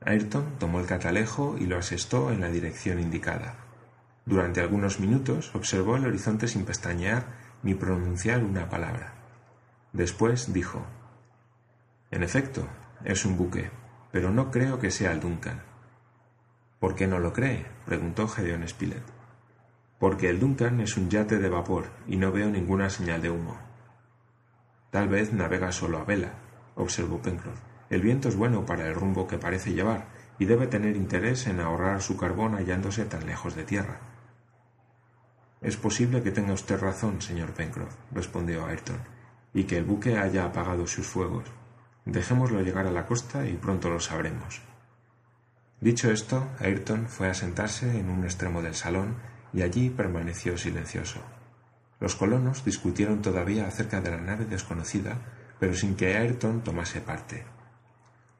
Ayrton 0.00 0.58
tomó 0.58 0.80
el 0.80 0.86
catalejo 0.86 1.56
y 1.58 1.66
lo 1.66 1.76
asestó 1.76 2.32
en 2.32 2.40
la 2.40 2.48
dirección 2.48 2.98
indicada. 2.98 3.56
Durante 4.24 4.62
algunos 4.62 4.98
minutos 4.98 5.54
observó 5.54 5.96
el 5.96 6.06
horizonte 6.06 6.48
sin 6.48 6.64
pestañear 6.64 7.39
ni 7.62 7.74
pronunciar 7.74 8.44
una 8.44 8.68
palabra. 8.68 9.14
Después 9.92 10.52
dijo 10.52 10.86
En 12.10 12.22
efecto, 12.22 12.68
es 13.04 13.24
un 13.24 13.36
buque, 13.36 13.70
pero 14.12 14.30
no 14.30 14.50
creo 14.50 14.78
que 14.78 14.90
sea 14.90 15.12
el 15.12 15.20
Duncan. 15.20 15.62
¿Por 16.78 16.94
qué 16.94 17.06
no 17.06 17.18
lo 17.18 17.32
cree? 17.32 17.66
preguntó 17.84 18.26
Gedeon 18.28 18.66
Spilett. 18.66 19.04
Porque 19.98 20.30
el 20.30 20.40
Duncan 20.40 20.80
es 20.80 20.96
un 20.96 21.10
yate 21.10 21.38
de 21.38 21.48
vapor 21.48 21.90
y 22.06 22.16
no 22.16 22.32
veo 22.32 22.48
ninguna 22.48 22.88
señal 22.88 23.20
de 23.20 23.30
humo. 23.30 23.58
Tal 24.90 25.08
vez 25.08 25.32
navega 25.32 25.72
solo 25.72 25.98
a 25.98 26.04
vela, 26.04 26.32
observó 26.74 27.20
Pencroff 27.20 27.60
El 27.90 28.00
viento 28.00 28.28
es 28.28 28.36
bueno 28.36 28.64
para 28.64 28.88
el 28.88 28.94
rumbo 28.94 29.26
que 29.26 29.38
parece 29.38 29.72
llevar 29.72 30.08
y 30.38 30.46
debe 30.46 30.66
tener 30.66 30.96
interés 30.96 31.46
en 31.46 31.60
ahorrar 31.60 32.00
su 32.00 32.16
carbón 32.16 32.54
hallándose 32.54 33.04
tan 33.04 33.26
lejos 33.26 33.54
de 33.54 33.64
tierra. 33.64 34.09
Es 35.60 35.76
posible 35.76 36.22
que 36.22 36.30
tenga 36.30 36.54
usted 36.54 36.80
razón, 36.80 37.20
señor 37.20 37.52
Pencroff, 37.52 37.94
respondió 38.12 38.64
Ayrton, 38.66 38.98
y 39.52 39.64
que 39.64 39.76
el 39.76 39.84
buque 39.84 40.16
haya 40.16 40.46
apagado 40.46 40.86
sus 40.86 41.06
fuegos. 41.06 41.44
Dejémoslo 42.06 42.62
llegar 42.62 42.86
a 42.86 42.90
la 42.90 43.04
costa 43.04 43.46
y 43.46 43.56
pronto 43.56 43.90
lo 43.90 44.00
sabremos. 44.00 44.62
Dicho 45.80 46.10
esto, 46.10 46.48
Ayrton 46.58 47.08
fue 47.08 47.28
a 47.28 47.34
sentarse 47.34 47.98
en 47.98 48.08
un 48.08 48.24
extremo 48.24 48.62
del 48.62 48.74
salón 48.74 49.16
y 49.52 49.62
allí 49.62 49.90
permaneció 49.90 50.56
silencioso. 50.56 51.20
Los 52.00 52.16
colonos 52.16 52.64
discutieron 52.64 53.20
todavía 53.20 53.66
acerca 53.66 54.00
de 54.00 54.10
la 54.10 54.20
nave 54.20 54.46
desconocida, 54.46 55.18
pero 55.58 55.74
sin 55.74 55.94
que 55.94 56.16
Ayrton 56.16 56.62
tomase 56.62 57.02
parte. 57.02 57.44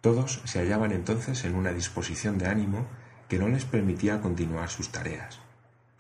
Todos 0.00 0.40
se 0.44 0.60
hallaban 0.60 0.92
entonces 0.92 1.44
en 1.44 1.54
una 1.54 1.72
disposición 1.72 2.38
de 2.38 2.46
ánimo 2.46 2.86
que 3.28 3.38
no 3.38 3.48
les 3.48 3.66
permitía 3.66 4.22
continuar 4.22 4.70
sus 4.70 4.90
tareas. 4.90 5.40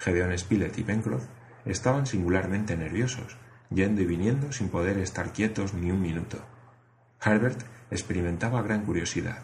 Gedeón 0.00 0.36
Spilett 0.36 0.78
y 0.78 0.82
Pencroff 0.82 1.26
estaban 1.66 2.06
singularmente 2.06 2.74
nerviosos, 2.74 3.36
yendo 3.68 4.00
y 4.00 4.06
viniendo 4.06 4.50
sin 4.50 4.70
poder 4.70 4.96
estar 4.98 5.32
quietos 5.32 5.74
ni 5.74 5.90
un 5.90 6.00
minuto. 6.00 6.38
Herbert 7.22 7.60
experimentaba 7.90 8.62
gran 8.62 8.86
curiosidad. 8.86 9.42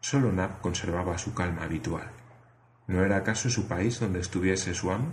Solo 0.00 0.30
Nab 0.30 0.60
conservaba 0.60 1.18
su 1.18 1.34
calma 1.34 1.64
habitual. 1.64 2.12
¿No 2.86 3.04
era 3.04 3.16
acaso 3.16 3.50
su 3.50 3.66
país 3.66 3.98
donde 3.98 4.20
estuviese 4.20 4.72
su 4.72 4.92
amo? 4.92 5.12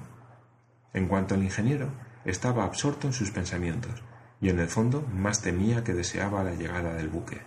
En 0.94 1.08
cuanto 1.08 1.34
al 1.34 1.44
ingeniero, 1.44 1.90
estaba 2.24 2.64
absorto 2.64 3.08
en 3.08 3.14
sus 3.14 3.32
pensamientos, 3.32 4.04
y 4.40 4.50
en 4.50 4.60
el 4.60 4.68
fondo 4.68 5.02
más 5.12 5.42
temía 5.42 5.84
que 5.84 5.94
deseaba 5.94 6.44
la 6.44 6.54
llegada 6.54 6.94
del 6.94 7.10
buque. 7.10 7.42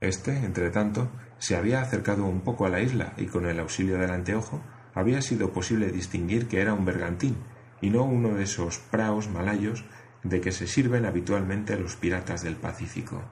Este, 0.00 0.36
entre 0.38 0.70
tanto, 0.70 1.10
se 1.38 1.56
había 1.56 1.82
acercado 1.82 2.24
un 2.24 2.40
poco 2.40 2.64
a 2.64 2.70
la 2.70 2.80
isla 2.80 3.12
y 3.16 3.26
con 3.26 3.46
el 3.46 3.60
auxilio 3.60 3.98
del 3.98 4.10
anteojo 4.10 4.62
había 4.98 5.22
sido 5.22 5.52
posible 5.52 5.92
distinguir 5.92 6.48
que 6.48 6.60
era 6.60 6.74
un 6.74 6.84
bergantín 6.84 7.36
y 7.80 7.90
no 7.90 8.02
uno 8.02 8.34
de 8.34 8.42
esos 8.42 8.80
praos 8.80 9.30
malayos 9.30 9.84
de 10.24 10.40
que 10.40 10.50
se 10.50 10.66
sirven 10.66 11.06
habitualmente 11.06 11.78
los 11.78 11.94
piratas 11.94 12.42
del 12.42 12.56
Pacífico. 12.56 13.22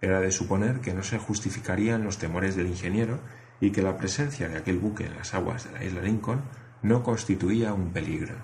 Era 0.00 0.20
de 0.20 0.32
suponer 0.32 0.80
que 0.80 0.94
no 0.94 1.02
se 1.02 1.18
justificarían 1.18 2.02
los 2.02 2.16
temores 2.16 2.56
del 2.56 2.68
ingeniero 2.68 3.20
y 3.60 3.72
que 3.72 3.82
la 3.82 3.98
presencia 3.98 4.48
de 4.48 4.56
aquel 4.56 4.78
buque 4.78 5.04
en 5.04 5.16
las 5.16 5.34
aguas 5.34 5.64
de 5.64 5.72
la 5.72 5.84
isla 5.84 6.00
Lincoln 6.00 6.40
no 6.80 7.02
constituía 7.02 7.74
un 7.74 7.92
peligro. 7.92 8.36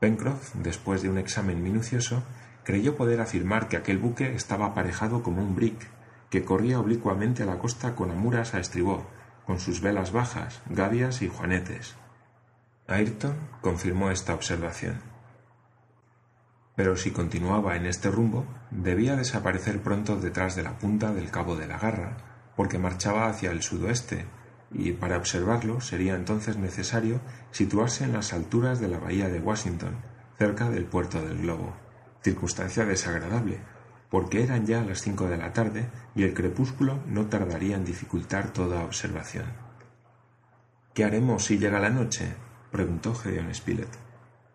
Pencroff, 0.00 0.54
después 0.56 1.00
de 1.00 1.08
un 1.08 1.16
examen 1.16 1.62
minucioso, 1.62 2.22
creyó 2.64 2.96
poder 2.96 3.22
afirmar 3.22 3.68
que 3.68 3.78
aquel 3.78 3.96
buque 3.96 4.34
estaba 4.34 4.66
aparejado 4.66 5.22
como 5.22 5.40
un 5.40 5.56
brick, 5.56 5.88
que 6.28 6.44
corría 6.44 6.80
oblicuamente 6.80 7.44
a 7.44 7.46
la 7.46 7.58
costa 7.58 7.94
con 7.94 8.10
amuras 8.10 8.52
a 8.52 8.60
estribor, 8.60 9.04
con 9.46 9.60
sus 9.60 9.80
velas 9.80 10.12
bajas, 10.12 10.60
gavias 10.66 11.22
y 11.22 11.28
juanetes. 11.28 11.96
Ayrton 12.86 13.36
confirmó 13.60 14.10
esta 14.10 14.34
observación. 14.34 15.00
Pero 16.76 16.96
si 16.96 17.12
continuaba 17.12 17.76
en 17.76 17.86
este 17.86 18.10
rumbo, 18.10 18.46
debía 18.70 19.16
desaparecer 19.16 19.80
pronto 19.80 20.16
detrás 20.16 20.56
de 20.56 20.64
la 20.64 20.78
punta 20.78 21.12
del 21.12 21.30
cabo 21.30 21.56
de 21.56 21.66
la 21.66 21.78
Garra, 21.78 22.16
porque 22.56 22.78
marchaba 22.78 23.28
hacia 23.28 23.52
el 23.52 23.62
sudoeste, 23.62 24.26
y 24.72 24.92
para 24.92 25.16
observarlo 25.16 25.80
sería 25.80 26.16
entonces 26.16 26.56
necesario 26.56 27.20
situarse 27.52 28.04
en 28.04 28.12
las 28.12 28.32
alturas 28.32 28.80
de 28.80 28.88
la 28.88 28.98
bahía 28.98 29.28
de 29.28 29.38
Washington, 29.38 29.96
cerca 30.36 30.68
del 30.68 30.84
puerto 30.84 31.22
del 31.22 31.38
globo, 31.38 31.74
circunstancia 32.22 32.84
desagradable, 32.84 33.60
porque 34.14 34.44
eran 34.44 34.64
ya 34.64 34.80
las 34.80 35.02
cinco 35.02 35.26
de 35.26 35.36
la 35.36 35.52
tarde 35.52 35.90
y 36.14 36.22
el 36.22 36.34
crepúsculo 36.34 37.00
no 37.08 37.26
tardaría 37.26 37.74
en 37.74 37.84
dificultar 37.84 38.52
toda 38.52 38.84
observación. 38.84 39.46
¿Qué 40.94 41.02
haremos 41.02 41.46
si 41.46 41.58
llega 41.58 41.80
la 41.80 41.90
noche? 41.90 42.32
preguntó 42.70 43.12
Gedeón 43.12 43.52
Spilett. 43.52 43.88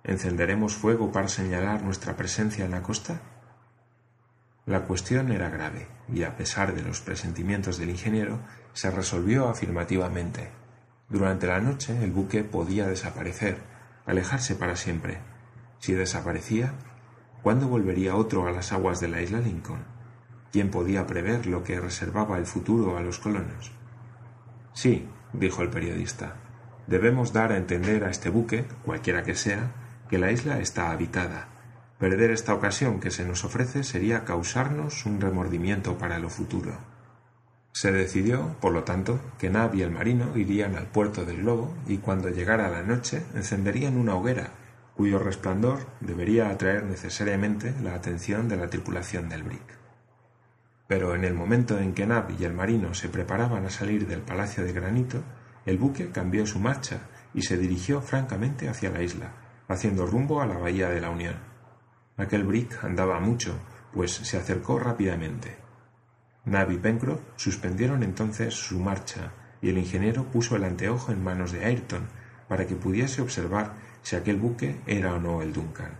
¿Encenderemos 0.06 0.75
fuego 0.75 1.12
para 1.12 1.28
señalar 1.28 1.84
nuestra 1.84 2.16
presencia 2.16 2.63
en 2.63 2.72
la 2.72 2.82
costa? 2.82 3.20
La 4.66 4.84
cuestión 4.84 5.30
era 5.30 5.50
grave, 5.50 5.89
y 6.08 6.24
a 6.24 6.38
pesar 6.38 6.74
de 6.74 6.82
los 6.82 7.01
presentimientos 7.01 7.78
del 7.78 7.89
ingeniero, 7.89 8.39
se 8.72 8.89
resolvió 8.89 9.50
afirmativamente. 9.50 10.51
Durante 11.10 11.48
la 11.48 11.60
noche 11.60 12.01
el 12.01 12.12
buque 12.12 12.46
podía 12.46 12.88
desaparecer, 12.88 13.58
alejarse 14.06 14.56
para 14.56 14.78
siempre. 14.78 15.20
Si 15.80 15.92
desaparecía, 15.92 16.75
¿cuándo 17.43 17.67
volvería 17.67 18.15
otro 18.15 18.48
a 18.48 18.51
las 18.51 18.72
aguas 18.72 19.00
de 19.00 19.08
la 19.08 19.22
isla 19.22 19.39
Lincoln? 19.39 19.84
¿Quién 20.51 20.72
podía 20.72 21.08
prever 21.08 21.48
lo 21.48 21.63
que 21.63 21.79
reservaba 21.79 22.38
el 22.38 22.46
futuro 22.46 22.98
a 22.98 23.01
los 23.01 23.19
colonos? 23.19 23.72
Sí, 24.74 25.08
dijo 25.34 25.62
el 25.62 25.69
periodista, 25.69 26.36
debemos 26.88 27.34
dar 27.34 27.51
a 27.51 27.58
entender 27.58 28.03
a 28.03 28.10
este 28.10 28.29
buque, 28.29 28.65
cualquiera 28.84 29.24
que 29.24 29.36
sea, 29.36 29.72
que 30.10 30.17
la 30.17 30.31
isla 30.31 30.60
está 30.60 30.91
habitada 30.91 31.50
Perder 32.00 32.31
esta 32.31 32.53
ocasión 32.53 33.01
que 33.01 33.12
se 33.12 33.25
nos 33.25 33.43
ofrece 33.43 33.84
sería 33.84 34.24
causarnos 34.24 35.05
un 35.05 35.19
remordimiento 35.19 35.98
para 35.98 36.17
lo 36.17 36.29
futuro. 36.29 36.77
Se 37.74 37.91
decidió, 37.91 38.55
por 38.62 38.72
lo 38.72 38.86
tanto, 38.86 39.19
que 39.38 39.50
Nab 39.50 39.75
y 39.75 39.81
el 39.81 39.91
marino 39.91 40.38
irían 40.38 40.75
al 40.77 40.88
puerto 40.88 41.25
del 41.25 41.41
globo 41.41 41.74
y 41.88 41.98
cuando 41.98 42.29
llegara 42.29 42.69
la 42.69 42.84
noche 42.84 43.25
encenderían 43.36 43.98
una 43.98 44.15
hoguera 44.15 44.51
cuyo 45.00 45.18
resplandor 45.18 45.88
debería 46.01 46.50
atraer 46.50 46.84
necesariamente 46.84 47.74
la 47.82 47.96
atención 47.96 48.50
de 48.50 48.58
la 48.58 48.70
tripulación 48.70 49.29
del 49.29 49.44
brick. 49.44 49.77
Pero 50.89 51.15
en 51.15 51.24
el 51.24 51.34
momento 51.34 51.79
en 51.79 51.94
que 51.94 52.06
Nab 52.06 52.32
y 52.38 52.44
el 52.44 52.53
marino 52.53 52.94
se 52.94 53.08
preparaban 53.08 53.65
a 53.65 53.70
salir 53.70 54.08
del 54.08 54.20
palacio 54.20 54.62
de 54.65 54.74
granito, 54.74 55.24
el 55.65 55.77
buque 55.77 56.12
cambió 56.12 56.46
su 56.46 56.60
marcha 56.60 57.00
y 57.34 57.44
se 57.44 57.56
dirigió 57.56 58.01
francamente 58.01 58.68
hacia 58.68 58.89
la 58.89 59.01
isla, 59.01 59.32
haciendo 59.70 60.06
rumbo 60.06 60.41
a 60.41 60.46
la 60.46 60.58
bahía 60.58 60.89
de 60.89 61.00
la 61.00 61.12
Unión. 61.12 61.36
Aquel 62.18 62.44
brick 62.44 62.84
andaba 62.84 63.22
mucho, 63.22 63.58
pues 63.94 64.12
se 64.12 64.36
acercó 64.36 64.79
rápidamente. 64.79 65.56
Nab 66.44 66.72
y 66.72 66.77
Pencroff 66.77 67.22
suspendieron 67.38 68.03
entonces 68.03 68.53
su 68.53 68.77
marcha 68.82 69.32
y 69.62 69.70
el 69.70 69.77
ingeniero 69.77 70.25
puso 70.25 70.58
el 70.58 70.65
anteojo 70.65 71.13
en 71.13 71.24
manos 71.24 71.53
de 71.53 71.63
Ayrton 71.63 72.10
para 72.50 72.68
que 72.68 72.75
pudiese 72.75 73.22
observar 73.22 73.88
si 74.01 74.15
aquel 74.15 74.38
buque 74.38 74.79
era 74.86 75.13
o 75.13 75.20
no 75.20 75.41
el 75.41 75.53
Duncan. 75.53 75.91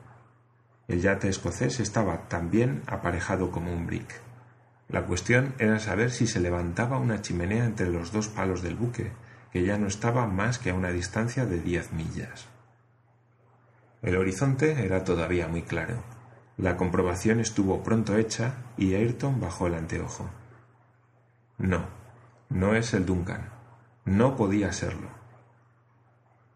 El 0.88 1.02
yate 1.02 1.30
escocés 1.30 1.80
estaba 1.80 2.28
también 2.30 2.82
aparejado 2.88 3.52
como 3.52 3.72
un 3.72 3.86
brick. 3.86 4.22
La 4.88 5.06
cuestión 5.06 5.54
era 5.60 5.80
saber 5.80 6.10
si 6.10 6.26
se 6.26 6.40
levantaba 6.40 6.98
una 6.98 7.22
chimenea 7.22 7.66
entre 7.66 7.90
los 7.90 8.12
dos 8.12 8.28
palos 8.28 8.64
del 8.64 8.76
buque, 8.76 9.12
que 9.52 9.64
ya 9.64 9.78
no 9.78 9.88
estaba 9.88 10.26
más 10.26 10.58
que 10.58 10.72
a 10.72 10.74
una 10.74 10.92
distancia 10.92 11.46
de 11.46 11.60
diez 11.60 11.92
millas. 11.94 12.48
El 14.02 14.16
horizonte 14.16 14.86
era 14.86 15.04
todavía 15.04 15.48
muy 15.48 15.62
claro. 15.62 16.02
La 16.58 16.76
comprobación 16.76 17.40
estuvo 17.40 17.84
pronto 17.84 18.18
hecha 18.18 18.56
y 18.78 18.96
Ayrton 18.96 19.40
bajó 19.40 19.68
el 19.68 19.76
anteojo. 19.76 20.30
No, 21.58 21.86
no 22.50 22.74
es 22.76 22.94
el 22.94 23.06
Duncan. 23.06 23.50
No 24.06 24.36
podía 24.36 24.72
serlo. 24.72 25.19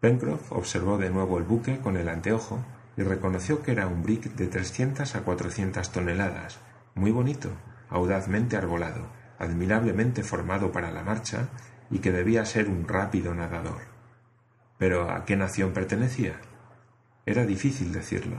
Pencroff 0.04 0.52
observó 0.52 0.98
de 0.98 1.08
nuevo 1.08 1.38
el 1.38 1.44
buque 1.44 1.78
con 1.78 1.96
el 1.96 2.10
anteojo 2.10 2.62
y 2.94 3.02
reconoció 3.02 3.62
que 3.62 3.72
era 3.72 3.86
un 3.86 4.02
brick 4.02 4.34
de 4.34 4.48
trescientas 4.48 5.16
a 5.16 5.22
cuatrocientas 5.22 5.92
toneladas, 5.92 6.58
muy 6.94 7.10
bonito, 7.10 7.48
audazmente 7.88 8.58
arbolado, 8.58 9.06
admirablemente 9.38 10.22
formado 10.22 10.72
para 10.72 10.90
la 10.90 11.04
marcha 11.04 11.48
y 11.90 12.00
que 12.00 12.12
debía 12.12 12.44
ser 12.44 12.68
un 12.68 12.86
rápido 12.86 13.34
nadador. 13.34 13.80
Pero 14.76 15.10
¿a 15.10 15.24
qué 15.24 15.36
nación 15.36 15.72
pertenecía? 15.72 16.38
Era 17.24 17.46
difícil 17.46 17.90
decirlo. 17.90 18.36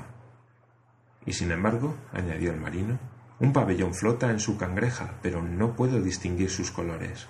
Y 1.25 1.33
sin 1.33 1.51
embargo, 1.51 1.95
añadió 2.13 2.51
el 2.51 2.61
marino, 2.61 2.99
un 3.39 3.53
pabellón 3.53 3.95
flota 3.95 4.29
en 4.29 4.39
su 4.39 4.55
cangreja, 4.59 5.15
pero 5.23 5.41
no 5.41 5.75
puedo 5.75 5.99
distinguir 5.99 6.51
sus 6.51 6.69
colores. 6.69 7.27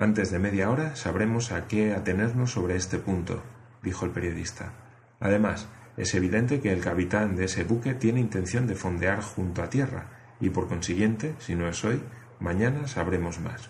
Antes 0.00 0.30
de 0.30 0.38
media 0.38 0.70
hora 0.70 0.96
sabremos 0.96 1.52
a 1.52 1.68
qué 1.68 1.92
atenernos 1.92 2.52
sobre 2.52 2.74
este 2.74 2.96
punto, 2.96 3.42
dijo 3.82 4.06
el 4.06 4.12
periodista. 4.12 4.72
Además, 5.20 5.68
es 5.98 6.14
evidente 6.14 6.62
que 6.62 6.72
el 6.72 6.80
capitán 6.80 7.36
de 7.36 7.44
ese 7.44 7.64
buque 7.64 7.92
tiene 7.92 8.18
intención 8.18 8.66
de 8.66 8.76
fondear 8.76 9.20
junto 9.20 9.62
a 9.62 9.68
tierra, 9.68 10.06
y 10.40 10.48
por 10.48 10.68
consiguiente, 10.68 11.34
si 11.38 11.54
no 11.54 11.68
es 11.68 11.84
hoy, 11.84 12.02
mañana 12.38 12.88
sabremos 12.88 13.40
más. 13.40 13.68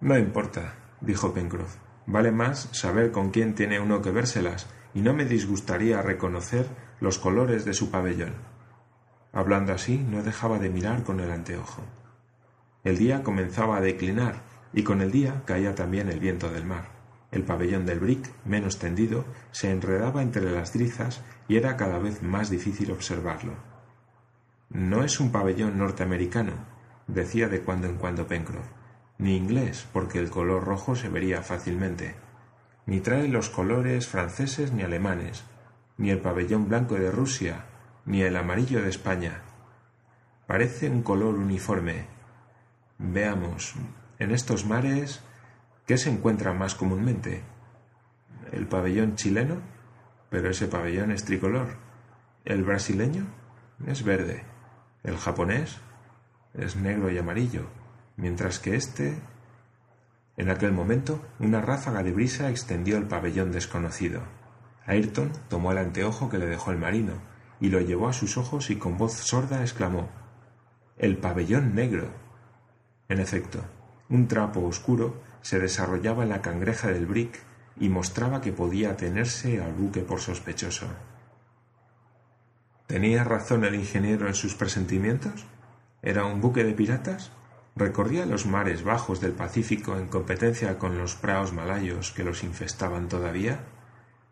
No 0.00 0.16
importa, 0.16 0.76
dijo 1.00 1.34
Pencroff. 1.34 1.74
Vale 2.06 2.30
más 2.30 2.68
saber 2.70 3.10
con 3.10 3.32
quién 3.32 3.56
tiene 3.56 3.80
uno 3.80 4.00
que 4.00 4.12
vérselas 4.12 4.68
y 4.94 5.00
no 5.00 5.12
me 5.12 5.24
disgustaría 5.24 6.00
reconocer 6.02 6.68
los 7.00 7.18
colores 7.18 7.64
de 7.64 7.74
su 7.74 7.90
pabellón. 7.90 8.34
Hablando 9.32 9.72
así, 9.72 9.98
no 9.98 10.22
dejaba 10.22 10.60
de 10.60 10.70
mirar 10.70 11.02
con 11.02 11.18
el 11.18 11.32
anteojo. 11.32 11.82
El 12.84 12.96
día 12.96 13.24
comenzaba 13.24 13.78
a 13.78 13.80
declinar, 13.80 14.47
y 14.72 14.82
con 14.82 15.00
el 15.00 15.10
día 15.10 15.42
caía 15.44 15.74
también 15.74 16.08
el 16.08 16.20
viento 16.20 16.50
del 16.50 16.64
mar. 16.64 16.98
El 17.30 17.44
pabellón 17.44 17.84
del 17.84 18.00
brick, 18.00 18.30
menos 18.44 18.78
tendido, 18.78 19.24
se 19.50 19.70
enredaba 19.70 20.22
entre 20.22 20.50
las 20.50 20.72
drizas 20.72 21.22
y 21.46 21.56
era 21.56 21.76
cada 21.76 21.98
vez 21.98 22.22
más 22.22 22.48
difícil 22.48 22.90
observarlo. 22.90 23.54
No 24.70 25.04
es 25.04 25.20
un 25.20 25.30
pabellón 25.32 25.78
norteamericano, 25.78 26.52
decía 27.06 27.48
de 27.48 27.60
cuando 27.60 27.86
en 27.86 27.96
cuando 27.96 28.26
Pencroff, 28.26 28.66
ni 29.18 29.36
inglés, 29.36 29.86
porque 29.92 30.18
el 30.18 30.30
color 30.30 30.64
rojo 30.64 30.94
se 30.94 31.08
vería 31.08 31.42
fácilmente, 31.42 32.14
ni 32.86 33.00
trae 33.00 33.28
los 33.28 33.50
colores 33.50 34.08
franceses 34.08 34.72
ni 34.72 34.82
alemanes, 34.82 35.44
ni 35.98 36.10
el 36.10 36.20
pabellón 36.20 36.68
blanco 36.68 36.94
de 36.94 37.10
Rusia, 37.10 37.64
ni 38.06 38.22
el 38.22 38.36
amarillo 38.36 38.82
de 38.82 38.88
España. 38.88 39.42
Parece 40.46 40.88
un 40.88 41.02
color 41.02 41.34
uniforme. 41.34 42.06
Veamos, 42.96 43.74
en 44.18 44.32
estos 44.32 44.66
mares, 44.66 45.20
¿qué 45.86 45.96
se 45.96 46.10
encuentra 46.10 46.52
más 46.52 46.74
comúnmente? 46.74 47.42
¿El 48.52 48.66
pabellón 48.66 49.14
chileno? 49.14 49.60
Pero 50.30 50.50
ese 50.50 50.66
pabellón 50.66 51.12
es 51.12 51.24
tricolor. 51.24 51.76
¿El 52.44 52.64
brasileño? 52.64 53.26
Es 53.86 54.02
verde. 54.04 54.44
¿El 55.04 55.16
japonés? 55.16 55.78
Es 56.54 56.76
negro 56.76 57.10
y 57.10 57.18
amarillo. 57.18 57.66
Mientras 58.16 58.58
que 58.58 58.74
este... 58.74 59.20
En 60.36 60.50
aquel 60.50 60.72
momento, 60.72 61.24
una 61.40 61.60
ráfaga 61.60 62.02
de 62.02 62.12
brisa 62.12 62.50
extendió 62.50 62.96
el 62.96 63.08
pabellón 63.08 63.52
desconocido. 63.52 64.22
Ayrton 64.86 65.32
tomó 65.48 65.72
el 65.72 65.78
anteojo 65.78 66.28
que 66.28 66.38
le 66.38 66.46
dejó 66.46 66.70
el 66.70 66.78
marino 66.78 67.14
y 67.60 67.68
lo 67.68 67.80
llevó 67.80 68.08
a 68.08 68.12
sus 68.12 68.36
ojos 68.36 68.70
y 68.70 68.76
con 68.76 68.96
voz 68.96 69.14
sorda 69.14 69.60
exclamó 69.62 70.08
El 70.96 71.18
pabellón 71.18 71.74
negro. 71.74 72.12
En 73.08 73.20
efecto, 73.20 73.64
un 74.10 74.28
trapo 74.28 74.60
oscuro 74.64 75.20
se 75.42 75.58
desarrollaba 75.58 76.22
en 76.22 76.30
la 76.30 76.42
cangreja 76.42 76.88
del 76.88 77.06
brick 77.06 77.40
y 77.78 77.88
mostraba 77.88 78.40
que 78.40 78.52
podía 78.52 78.96
tenerse 78.96 79.62
al 79.62 79.72
buque 79.72 80.00
por 80.00 80.20
sospechoso. 80.20 80.86
¿Tenía 82.86 83.22
razón 83.22 83.64
el 83.64 83.74
ingeniero 83.74 84.26
en 84.28 84.34
sus 84.34 84.54
presentimientos? 84.54 85.44
¿Era 86.02 86.24
un 86.24 86.40
buque 86.40 86.64
de 86.64 86.72
piratas? 86.72 87.30
¿Recorría 87.76 88.26
los 88.26 88.46
mares 88.46 88.82
bajos 88.82 89.20
del 89.20 89.32
Pacífico 89.32 89.96
en 89.96 90.08
competencia 90.08 90.78
con 90.78 90.98
los 90.98 91.14
praos 91.14 91.52
malayos 91.52 92.12
que 92.12 92.24
los 92.24 92.42
infestaban 92.42 93.08
todavía? 93.08 93.60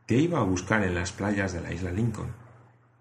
¿Qué 0.07 0.17
iba 0.17 0.41
a 0.41 0.45
buscar 0.45 0.83
en 0.83 0.95
las 0.95 1.13
playas 1.13 1.53
de 1.53 1.61
la 1.61 1.73
isla 1.73 1.93
Lincoln? 1.93 2.33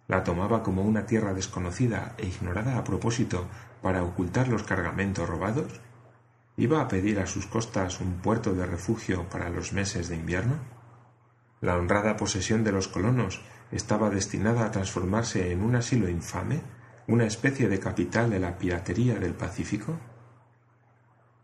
¿La 0.08 0.24
tomaba 0.24 0.62
como 0.62 0.84
una 0.84 1.06
tierra 1.06 1.34
desconocida 1.34 2.14
e 2.18 2.28
ignorada 2.28 2.78
a 2.78 2.84
propósito 2.84 3.48
para 3.82 4.04
ocultar 4.04 4.48
los 4.48 4.64
cargamentos 4.64 5.28
robados? 5.28 5.80
¿Iba 6.58 6.80
a 6.80 6.88
pedir 6.88 7.20
a 7.20 7.28
sus 7.28 7.48
costas 7.48 8.00
un 8.00 8.22
puerto 8.22 8.54
de 8.54 8.66
refugio 8.66 9.28
para 9.30 9.50
los 9.50 9.74
meses 9.74 10.08
de 10.08 10.16
invierno? 10.16 10.56
¿La 11.60 11.76
honrada 11.76 12.16
posesión 12.16 12.64
de 12.64 12.72
los 12.72 12.88
colonos 12.88 13.42
estaba 13.72 14.10
destinada 14.10 14.66
a 14.66 14.72
transformarse 14.72 15.52
en 15.52 15.62
un 15.62 15.76
asilo 15.76 16.08
infame, 16.08 16.62
una 17.08 17.26
especie 17.26 17.68
de 17.68 17.80
capital 17.80 18.30
de 18.30 18.40
la 18.40 18.58
piratería 18.58 19.16
del 19.16 19.34
Pacífico? 19.34 20.00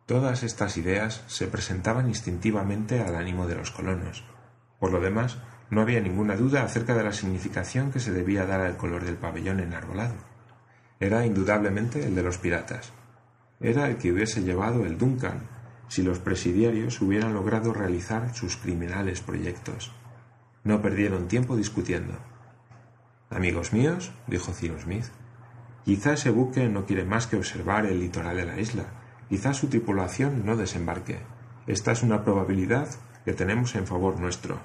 Todas 0.06 0.44
estas 0.44 0.78
ideas 0.78 1.26
se 1.28 1.48
presentaban 1.48 2.08
instintivamente 2.08 3.02
al 3.02 3.16
ánimo 3.16 3.48
de 3.48 3.56
los 3.56 3.72
colonos. 3.72 4.24
Por 4.80 4.94
lo 4.94 5.02
demás, 5.02 5.40
no 5.70 5.82
había 5.82 6.00
ninguna 6.00 6.38
duda 6.38 6.64
acerca 6.64 6.96
de 6.96 7.04
la 7.04 7.12
significación 7.12 7.92
que 7.92 8.00
se 8.00 8.14
debía 8.14 8.46
dar 8.46 8.62
al 8.62 8.78
color 8.78 9.04
del 9.04 9.16
pabellón 9.16 9.60
enarbolado. 9.60 10.16
Era 11.02 11.26
indudablemente 11.26 12.06
el 12.06 12.16
de 12.16 12.24
los 12.24 12.38
piratas 12.38 12.94
era 13.62 13.88
el 13.88 13.98
que 13.98 14.12
hubiese 14.12 14.42
llevado 14.42 14.86
el 14.86 14.98
Duncan 14.98 15.48
si 15.88 16.04
los 16.04 16.20
presidiarios 16.20 17.02
hubieran 17.02 17.34
logrado 17.34 17.74
realizar 17.74 18.34
sus 18.34 18.58
criminales 18.58 19.22
proyectos. 19.22 19.92
No 20.64 20.82
perdieron 20.82 21.28
tiempo 21.28 21.56
discutiendo. 21.58 22.14
Amigos 23.30 23.74
míos, 23.74 24.12
dijo 24.28 24.54
Cyrus 24.54 24.84
Smith, 24.84 25.06
quizá 25.86 26.14
ese 26.14 26.30
buque 26.30 26.70
no 26.70 26.86
quiere 26.86 27.04
más 27.04 27.28
que 27.28 27.38
observar 27.38 27.86
el 27.86 28.00
litoral 28.00 28.38
de 28.38 28.46
la 28.46 28.60
isla. 28.60 28.86
Quizá 29.30 29.54
su 29.54 29.68
tripulación 29.68 30.46
no 30.46 30.56
desembarque. 30.58 31.20
Esta 31.68 31.92
es 31.92 32.04
una 32.04 32.24
probabilidad 32.24 32.88
que 33.26 33.34
tenemos 33.34 33.76
en 33.76 33.88
favor 33.88 34.20
nuestro. 34.20 34.60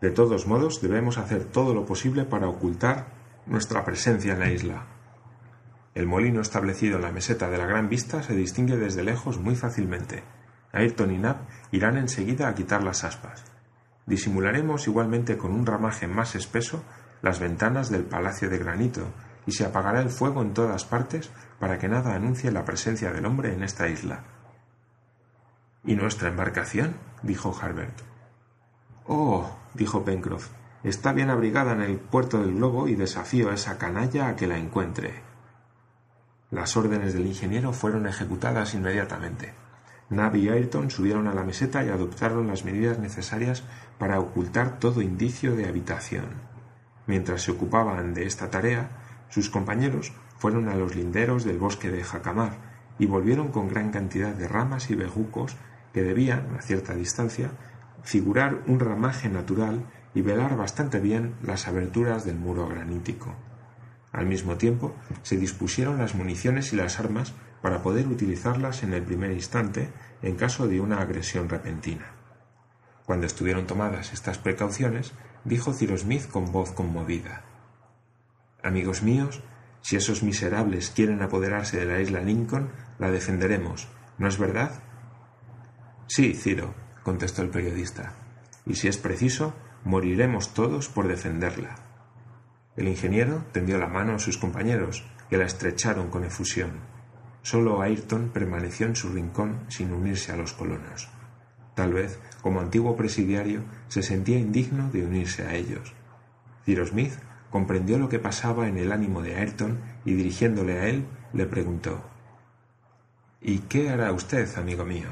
De 0.00 0.10
todos 0.10 0.46
modos, 0.46 0.80
debemos 0.80 1.18
hacer 1.18 1.44
todo 1.44 1.74
lo 1.74 1.84
posible 1.84 2.24
para 2.24 2.48
ocultar 2.48 3.08
nuestra 3.46 3.84
presencia 3.84 4.32
en 4.32 4.38
la 4.40 4.50
isla. 4.50 4.86
El 5.94 6.06
molino 6.06 6.40
establecido 6.40 6.96
en 6.96 7.02
la 7.02 7.10
meseta 7.10 7.50
de 7.50 7.58
la 7.58 7.66
Gran 7.66 7.88
Vista 7.88 8.22
se 8.22 8.34
distingue 8.34 8.76
desde 8.76 9.02
lejos 9.02 9.38
muy 9.38 9.56
fácilmente. 9.56 10.22
Ayrton 10.72 11.10
y 11.10 11.18
Nab 11.18 11.38
irán 11.72 11.96
enseguida 11.96 12.48
a 12.48 12.54
quitar 12.54 12.84
las 12.84 13.02
aspas. 13.02 13.44
Disimularemos 14.06 14.86
igualmente 14.86 15.36
con 15.36 15.52
un 15.52 15.66
ramaje 15.66 16.06
más 16.06 16.36
espeso 16.36 16.84
las 17.22 17.40
ventanas 17.40 17.90
del 17.90 18.04
palacio 18.04 18.48
de 18.48 18.58
granito 18.58 19.12
y 19.46 19.52
se 19.52 19.64
apagará 19.64 20.00
el 20.00 20.10
fuego 20.10 20.42
en 20.42 20.54
todas 20.54 20.84
partes 20.84 21.30
para 21.58 21.78
que 21.78 21.88
nada 21.88 22.14
anuncie 22.14 22.52
la 22.52 22.64
presencia 22.64 23.12
del 23.12 23.26
hombre 23.26 23.52
en 23.52 23.64
esta 23.64 23.88
isla. 23.88 24.22
¿Y 25.84 25.96
nuestra 25.96 26.28
embarcación? 26.28 26.94
dijo 27.22 27.56
Harbert. 27.60 28.00
Oh, 29.06 29.58
dijo 29.74 30.04
Pencroff, 30.04 30.50
está 30.84 31.12
bien 31.12 31.30
abrigada 31.30 31.72
en 31.72 31.82
el 31.82 31.98
puerto 31.98 32.38
del 32.38 32.54
globo 32.54 32.86
y 32.86 32.94
desafío 32.94 33.50
a 33.50 33.54
esa 33.54 33.76
canalla 33.76 34.28
a 34.28 34.36
que 34.36 34.46
la 34.46 34.56
encuentre. 34.56 35.29
Las 36.50 36.76
órdenes 36.76 37.14
del 37.14 37.26
ingeniero 37.26 37.72
fueron 37.72 38.06
ejecutadas 38.06 38.74
inmediatamente. 38.74 39.52
Nab 40.08 40.34
y 40.34 40.48
Ayrton 40.48 40.90
subieron 40.90 41.28
a 41.28 41.34
la 41.34 41.44
meseta 41.44 41.84
y 41.84 41.88
adoptaron 41.88 42.48
las 42.48 42.64
medidas 42.64 42.98
necesarias 42.98 43.62
para 43.98 44.18
ocultar 44.18 44.80
todo 44.80 45.00
indicio 45.00 45.54
de 45.54 45.68
habitación. 45.68 46.24
Mientras 47.06 47.42
se 47.42 47.52
ocupaban 47.52 48.14
de 48.14 48.26
esta 48.26 48.50
tarea, 48.50 48.90
sus 49.28 49.48
compañeros 49.48 50.12
fueron 50.38 50.68
a 50.68 50.74
los 50.74 50.96
linderos 50.96 51.44
del 51.44 51.58
bosque 51.58 51.90
de 51.90 52.02
Jacamar 52.02 52.56
y 52.98 53.06
volvieron 53.06 53.48
con 53.52 53.68
gran 53.68 53.90
cantidad 53.92 54.34
de 54.34 54.48
ramas 54.48 54.90
y 54.90 54.96
bejucos 54.96 55.56
que 55.92 56.02
debían, 56.02 56.56
a 56.58 56.62
cierta 56.62 56.94
distancia, 56.94 57.50
figurar 58.02 58.62
un 58.66 58.80
ramaje 58.80 59.28
natural 59.28 59.84
y 60.14 60.22
velar 60.22 60.56
bastante 60.56 60.98
bien 60.98 61.34
las 61.42 61.68
aberturas 61.68 62.24
del 62.24 62.36
muro 62.36 62.66
granítico. 62.66 63.36
Al 64.12 64.26
mismo 64.26 64.56
tiempo, 64.56 64.94
se 65.22 65.36
dispusieron 65.36 65.98
las 65.98 66.14
municiones 66.14 66.72
y 66.72 66.76
las 66.76 66.98
armas 66.98 67.32
para 67.62 67.82
poder 67.82 68.08
utilizarlas 68.08 68.82
en 68.82 68.92
el 68.92 69.02
primer 69.02 69.30
instante 69.30 69.92
en 70.22 70.36
caso 70.36 70.66
de 70.66 70.80
una 70.80 71.00
agresión 71.00 71.48
repentina. 71.48 72.12
Cuando 73.06 73.26
estuvieron 73.26 73.66
tomadas 73.66 74.12
estas 74.12 74.38
precauciones, 74.38 75.12
dijo 75.44 75.72
Cyrus 75.72 76.02
Smith 76.02 76.28
con 76.28 76.52
voz 76.52 76.72
conmovida 76.72 77.44
Amigos 78.62 79.02
míos, 79.02 79.42
si 79.80 79.96
esos 79.96 80.22
miserables 80.22 80.90
quieren 80.90 81.22
apoderarse 81.22 81.78
de 81.78 81.86
la 81.86 82.00
isla 82.00 82.20
Lincoln, 82.20 82.70
la 82.98 83.10
defenderemos, 83.10 83.88
¿no 84.18 84.28
es 84.28 84.38
verdad? 84.38 84.82
Sí, 86.06 86.34
Ciro, 86.34 86.74
contestó 87.02 87.42
el 87.42 87.48
periodista, 87.48 88.14
y 88.66 88.74
si 88.74 88.88
es 88.88 88.98
preciso, 88.98 89.54
moriremos 89.84 90.52
todos 90.52 90.88
por 90.88 91.08
defenderla. 91.08 91.89
El 92.80 92.88
ingeniero 92.88 93.44
tendió 93.52 93.76
la 93.76 93.88
mano 93.88 94.14
a 94.14 94.18
sus 94.18 94.38
compañeros, 94.38 95.04
que 95.28 95.36
la 95.36 95.44
estrecharon 95.44 96.08
con 96.08 96.24
efusión. 96.24 96.70
Solo 97.42 97.82
Ayrton 97.82 98.30
permaneció 98.30 98.86
en 98.86 98.96
su 98.96 99.10
rincón 99.10 99.66
sin 99.68 99.92
unirse 99.92 100.32
a 100.32 100.36
los 100.36 100.54
colonos. 100.54 101.10
Tal 101.74 101.92
vez, 101.92 102.18
como 102.40 102.58
antiguo 102.58 102.96
presidiario, 102.96 103.64
se 103.88 104.02
sentía 104.02 104.38
indigno 104.38 104.88
de 104.90 105.04
unirse 105.04 105.42
a 105.42 105.54
ellos. 105.56 105.92
Cyrus 106.64 106.88
Smith 106.88 107.12
comprendió 107.50 107.98
lo 107.98 108.08
que 108.08 108.18
pasaba 108.18 108.66
en 108.66 108.78
el 108.78 108.92
ánimo 108.92 109.20
de 109.20 109.36
Ayrton 109.36 109.78
y 110.06 110.14
dirigiéndole 110.14 110.80
a 110.80 110.88
él, 110.88 111.04
le 111.34 111.44
preguntó 111.44 112.02
¿Y 113.42 113.58
qué 113.58 113.90
hará 113.90 114.10
usted, 114.12 114.48
amigo 114.56 114.86
mío? 114.86 115.10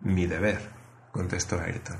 Mi 0.00 0.26
deber, 0.26 0.70
contestó 1.12 1.60
Ayrton. 1.60 1.98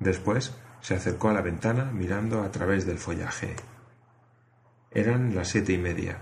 Después 0.00 0.56
se 0.80 0.96
acercó 0.96 1.28
a 1.28 1.34
la 1.34 1.40
ventana 1.40 1.84
mirando 1.92 2.42
a 2.42 2.50
través 2.50 2.84
del 2.84 2.98
follaje. 2.98 3.54
Eran 4.94 5.34
las 5.34 5.48
siete 5.48 5.72
y 5.72 5.78
media. 5.78 6.18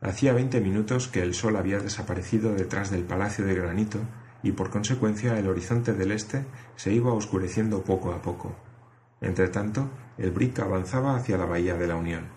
Hacía 0.00 0.32
veinte 0.32 0.60
minutos 0.60 1.08
que 1.08 1.22
el 1.22 1.34
sol 1.34 1.56
había 1.56 1.80
desaparecido 1.80 2.54
detrás 2.54 2.90
del 2.90 3.04
palacio 3.04 3.44
de 3.44 3.54
granito 3.54 3.98
y 4.42 4.52
por 4.52 4.70
consecuencia 4.70 5.38
el 5.38 5.48
horizonte 5.48 5.92
del 5.92 6.12
este 6.12 6.46
se 6.76 6.92
iba 6.92 7.12
oscureciendo 7.12 7.82
poco 7.82 8.12
a 8.12 8.22
poco. 8.22 8.56
Entretanto, 9.20 9.90
el 10.16 10.30
brick 10.30 10.58
avanzaba 10.60 11.16
hacia 11.16 11.36
la 11.36 11.44
bahía 11.44 11.74
de 11.74 11.86
la 11.86 11.96
Unión. 11.96 12.28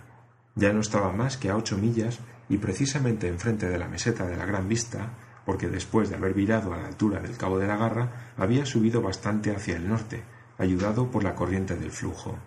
Ya 0.56 0.74
no 0.74 0.82
estaba 0.82 1.14
más 1.14 1.38
que 1.38 1.50
a 1.50 1.56
ocho 1.56 1.78
millas 1.78 2.20
y 2.50 2.58
precisamente 2.58 3.28
enfrente 3.28 3.70
de 3.70 3.78
la 3.78 3.88
meseta 3.88 4.26
de 4.26 4.36
la 4.36 4.46
Gran 4.46 4.68
Vista, 4.68 5.12
porque 5.46 5.70
después 5.70 6.10
de 6.10 6.16
haber 6.16 6.34
virado 6.34 6.74
a 6.74 6.78
la 6.78 6.88
altura 6.88 7.22
del 7.22 7.38
Cabo 7.38 7.58
de 7.58 7.68
la 7.68 7.78
Garra, 7.78 8.34
había 8.38 8.66
subido 8.66 9.02
bastante 9.02 9.56
hacia 9.56 9.78
el 9.78 9.88
norte, 9.88 10.24
ayudado 10.58 11.10
por 11.10 11.24
la 11.24 11.36
corriente 11.36 11.76
del 11.76 11.92
flujo. 11.92 12.38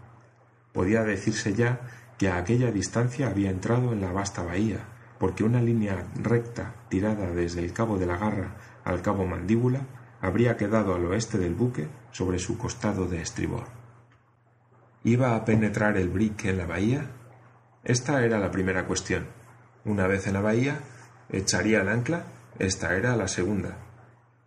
Podía 0.72 1.02
decirse 1.02 1.54
ya 1.54 1.80
que 2.22 2.28
a 2.28 2.36
aquella 2.36 2.70
distancia 2.70 3.26
había 3.26 3.50
entrado 3.50 3.92
en 3.92 4.00
la 4.00 4.12
vasta 4.12 4.44
bahía, 4.44 4.78
porque 5.18 5.42
una 5.42 5.60
línea 5.60 6.06
recta 6.22 6.72
tirada 6.88 7.32
desde 7.32 7.64
el 7.64 7.72
cabo 7.72 7.98
de 7.98 8.06
la 8.06 8.16
garra 8.16 8.54
al 8.84 9.02
cabo 9.02 9.26
mandíbula 9.26 9.80
habría 10.20 10.56
quedado 10.56 10.94
al 10.94 11.04
oeste 11.06 11.36
del 11.36 11.56
buque 11.56 11.88
sobre 12.12 12.38
su 12.38 12.56
costado 12.56 13.08
de 13.08 13.20
estribor. 13.20 13.64
¿Iba 15.02 15.34
a 15.34 15.44
penetrar 15.44 15.96
el 15.96 16.10
brick 16.10 16.44
en 16.44 16.58
la 16.58 16.66
bahía? 16.66 17.10
Esta 17.82 18.24
era 18.24 18.38
la 18.38 18.52
primera 18.52 18.86
cuestión. 18.86 19.26
Una 19.84 20.06
vez 20.06 20.28
en 20.28 20.34
la 20.34 20.42
bahía, 20.42 20.78
¿Echaría 21.28 21.80
el 21.80 21.88
ancla? 21.88 22.22
Esta 22.60 22.94
era 22.94 23.16
la 23.16 23.26
segunda. 23.26 23.78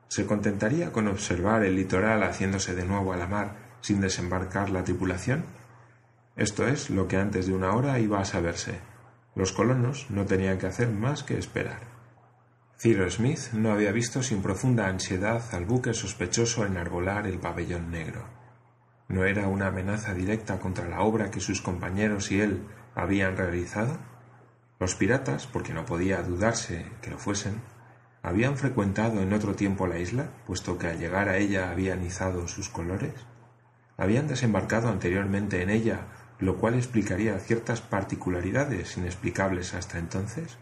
¿Se 0.07 0.25
contentaría 0.25 0.93
con 0.93 1.09
observar 1.09 1.65
el 1.65 1.75
litoral 1.75 2.23
haciéndose 2.23 2.73
de 2.73 2.85
nuevo 2.85 3.11
a 3.11 3.17
la 3.17 3.27
mar 3.27 3.57
sin 3.81 3.99
desembarcar 3.99 4.69
la 4.69 4.85
tripulación? 4.85 5.43
Esto 6.35 6.67
es 6.67 6.89
lo 6.89 7.07
que 7.07 7.17
antes 7.17 7.47
de 7.47 7.53
una 7.53 7.73
hora 7.73 7.97
iba 7.99 8.19
a 8.19 8.25
saberse. 8.25 8.79
Los 9.35 9.53
colonos 9.53 10.07
no 10.09 10.25
tenían 10.25 10.57
que 10.57 10.67
hacer 10.67 10.89
más 10.89 11.23
que 11.23 11.37
esperar. 11.37 11.79
Cyrus 12.77 13.15
Smith 13.15 13.53
no 13.53 13.71
había 13.71 13.93
visto 13.93 14.21
sin 14.21 14.41
profunda 14.41 14.87
ansiedad 14.87 15.41
al 15.53 15.65
buque 15.65 15.93
sospechoso 15.93 16.65
enarbolar 16.65 17.25
el 17.25 17.39
pabellón 17.39 17.89
negro. 17.89 18.25
¿No 19.07 19.23
era 19.23 19.47
una 19.47 19.67
amenaza 19.67 20.13
directa 20.13 20.59
contra 20.59 20.89
la 20.89 21.01
obra 21.01 21.31
que 21.31 21.39
sus 21.39 21.61
compañeros 21.61 22.31
y 22.31 22.41
él 22.41 22.67
habían 22.95 23.37
realizado? 23.37 23.97
Los 24.77 24.95
piratas, 24.95 25.47
porque 25.47 25.73
no 25.73 25.85
podía 25.85 26.21
dudarse 26.21 26.85
que 27.01 27.11
lo 27.11 27.17
fuesen, 27.17 27.61
habían 28.23 28.57
frecuentado 28.57 29.21
en 29.21 29.31
otro 29.31 29.55
tiempo 29.55 29.87
la 29.87 29.99
isla, 29.99 30.31
puesto 30.45 30.77
que 30.77 30.87
al 30.87 30.99
llegar 30.99 31.29
a 31.29 31.37
ella 31.37 31.69
habían 31.69 32.03
izado 32.03 32.47
sus 32.49 32.67
colores. 32.67 33.13
Habían 33.95 34.27
desembarcado 34.27 34.89
anteriormente 34.89 35.61
en 35.61 35.69
ella, 35.69 36.07
lo 36.39 36.57
cual 36.57 36.75
explicaría 36.75 37.39
ciertas 37.39 37.81
particularidades 37.81 38.97
inexplicables 38.97 39.73
hasta 39.73 39.99
entonces. 39.99 40.57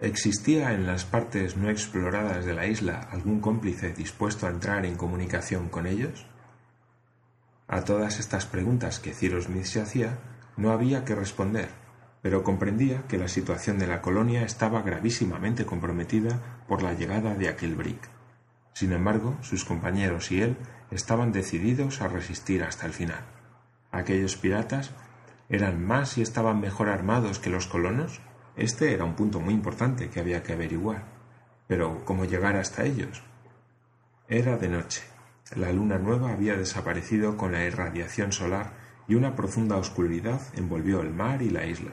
¿Existía 0.00 0.72
en 0.72 0.86
las 0.86 1.04
partes 1.04 1.56
no 1.56 1.68
exploradas 1.68 2.46
de 2.46 2.54
la 2.54 2.66
isla 2.66 3.08
algún 3.12 3.40
cómplice 3.40 3.92
dispuesto 3.92 4.46
a 4.46 4.50
entrar 4.50 4.86
en 4.86 4.96
comunicación 4.96 5.68
con 5.68 5.86
ellos? 5.86 6.26
A 7.68 7.82
todas 7.84 8.18
estas 8.18 8.46
preguntas 8.46 8.98
que 8.98 9.12
Cyrus 9.12 9.44
Smith 9.44 9.66
se 9.66 9.80
hacía, 9.80 10.18
no 10.56 10.72
había 10.72 11.04
que 11.04 11.14
responder, 11.14 11.68
pero 12.22 12.42
comprendía 12.42 13.06
que 13.08 13.18
la 13.18 13.28
situación 13.28 13.78
de 13.78 13.86
la 13.86 14.02
colonia 14.02 14.42
estaba 14.42 14.82
gravísimamente 14.82 15.64
comprometida 15.64 16.62
por 16.66 16.82
la 16.82 16.94
llegada 16.94 17.34
de 17.34 17.48
aquel 17.48 17.76
brick. 17.76 18.08
Sin 18.72 18.92
embargo, 18.92 19.36
sus 19.42 19.64
compañeros 19.64 20.32
y 20.32 20.42
él 20.42 20.56
estaban 20.90 21.30
decididos 21.30 22.00
a 22.00 22.08
resistir 22.08 22.62
hasta 22.62 22.86
el 22.86 22.92
final. 22.92 23.39
Aquellos 23.92 24.36
piratas 24.36 24.92
eran 25.48 25.84
más 25.84 26.16
y 26.18 26.22
estaban 26.22 26.60
mejor 26.60 26.88
armados 26.88 27.38
que 27.38 27.50
los 27.50 27.66
colonos. 27.66 28.20
Este 28.56 28.94
era 28.94 29.04
un 29.04 29.14
punto 29.14 29.40
muy 29.40 29.54
importante 29.54 30.08
que 30.08 30.20
había 30.20 30.42
que 30.42 30.52
averiguar. 30.52 31.04
Pero 31.66 32.04
¿cómo 32.04 32.24
llegar 32.24 32.56
hasta 32.56 32.84
ellos? 32.84 33.22
Era 34.28 34.56
de 34.56 34.68
noche. 34.68 35.02
La 35.56 35.72
luna 35.72 35.98
nueva 35.98 36.32
había 36.32 36.56
desaparecido 36.56 37.36
con 37.36 37.52
la 37.52 37.64
irradiación 37.64 38.30
solar 38.30 38.72
y 39.08 39.16
una 39.16 39.34
profunda 39.34 39.76
oscuridad 39.76 40.40
envolvió 40.54 41.00
el 41.00 41.10
mar 41.10 41.42
y 41.42 41.50
la 41.50 41.66
isla. 41.66 41.90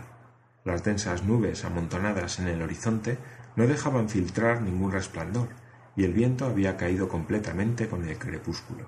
Las 0.64 0.84
densas 0.84 1.24
nubes 1.24 1.66
amontonadas 1.66 2.38
en 2.40 2.48
el 2.48 2.62
horizonte 2.62 3.18
no 3.56 3.66
dejaban 3.66 4.10
filtrar 4.10 4.62
ningún 4.62 4.92
resplandor, 4.92 5.48
y 5.96 6.04
el 6.04 6.14
viento 6.14 6.46
había 6.46 6.78
caído 6.78 7.10
completamente 7.10 7.88
con 7.88 8.08
el 8.08 8.20
crepúsculo. 8.20 8.86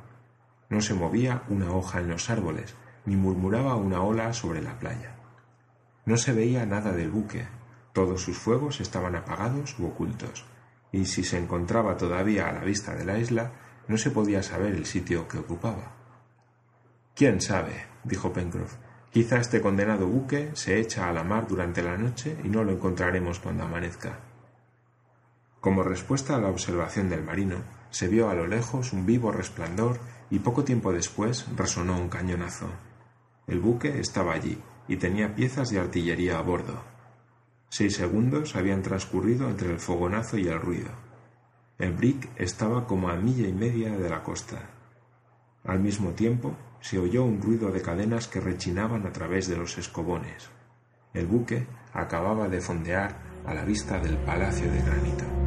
No 0.70 0.80
se 0.82 0.94
movía 0.94 1.42
una 1.50 1.72
hoja 1.72 2.02
en 2.02 2.10
los 2.10 2.30
árboles, 2.30 2.76
ni 3.10 3.16
murmuraba 3.16 3.76
una 3.76 4.04
ola 4.04 4.32
sobre 4.34 4.62
la 4.62 4.78
playa. 4.78 5.16
No 6.06 6.16
se 6.16 6.32
veía 6.32 6.68
nada 6.68 6.92
del 6.92 7.10
buque, 7.10 7.48
todos 7.92 8.22
sus 8.22 8.38
fuegos 8.38 8.82
estaban 8.82 9.16
apagados 9.16 9.80
u 9.80 9.88
ocultos, 9.88 10.46
y 10.92 11.06
si 11.06 11.24
se 11.24 11.40
encontraba 11.40 11.98
todavía 11.98 12.48
a 12.48 12.54
la 12.54 12.64
vista 12.64 12.94
de 12.94 13.06
la 13.06 13.18
isla, 13.18 13.52
no 13.88 13.98
se 13.98 14.12
podía 14.12 14.44
saber 14.44 14.76
el 14.76 14.86
sitio 14.86 15.28
que 15.28 15.40
ocupaba. 15.40 15.96
¿Quién 17.16 17.42
sabe? 17.42 17.88
dijo 18.04 18.32
Pencroff. 18.32 18.76
Quizá 19.12 19.38
este 19.38 19.60
condenado 19.60 20.06
buque 20.06 20.52
se 20.54 20.80
echa 20.80 21.10
a 21.10 21.14
la 21.14 21.24
mar 21.24 21.48
durante 21.48 21.82
la 21.82 21.98
noche 21.98 22.38
y 22.44 22.50
no 22.50 22.64
lo 22.64 22.72
encontraremos 22.72 23.40
cuando 23.40 23.64
amanezca. 23.64 24.20
Como 25.60 25.82
respuesta 25.82 26.36
a 26.36 26.40
la 26.40 26.50
observación 26.50 27.10
del 27.10 27.24
marino, 27.24 27.58
se 27.90 28.08
vio 28.08 28.30
a 28.30 28.36
lo 28.36 28.46
lejos 28.46 28.94
un 28.94 29.08
vivo 29.08 29.32
resplandor 29.32 30.00
y 30.30 30.40
poco 30.40 30.64
tiempo 30.64 30.94
después 30.94 31.48
resonó 31.58 32.00
un 32.00 32.08
cañonazo. 32.08 32.70
El 33.50 33.60
buque 33.60 34.00
estaba 34.00 34.34
allí 34.34 34.60
y 34.88 34.98
tenía 34.98 35.34
piezas 35.34 35.70
de 35.70 35.80
artillería 35.80 36.38
a 36.38 36.42
bordo. 36.42 36.84
Seis 37.70 37.96
segundos 37.96 38.56
habían 38.56 38.84
transcurrido 38.84 39.50
entre 39.50 39.72
el 39.72 39.80
fogonazo 39.80 40.38
y 40.38 40.48
el 40.48 40.62
ruido. 40.62 40.92
El 41.80 41.94
brick 41.94 42.30
estaba 42.36 42.86
como 42.86 43.10
a 43.10 43.16
milla 43.16 43.48
y 43.48 43.54
media 43.54 43.98
de 43.98 44.08
la 44.08 44.22
costa. 44.22 44.70
Al 45.64 45.80
mismo 45.80 46.12
tiempo, 46.12 46.56
se 46.80 47.00
oyó 47.00 47.24
un 47.24 47.42
ruido 47.42 47.72
de 47.72 47.82
cadenas 47.82 48.28
que 48.28 48.40
rechinaban 48.40 49.08
a 49.08 49.12
través 49.12 49.48
de 49.48 49.58
los 49.58 49.80
escobones. 49.80 50.50
El 51.16 51.26
buque 51.26 51.66
acababa 51.94 52.48
de 52.48 52.62
fondear 52.62 53.18
a 53.48 53.54
la 53.56 53.66
vista 53.66 54.00
del 54.00 54.18
palacio 54.18 54.72
de 54.72 54.82
granito. 54.82 55.39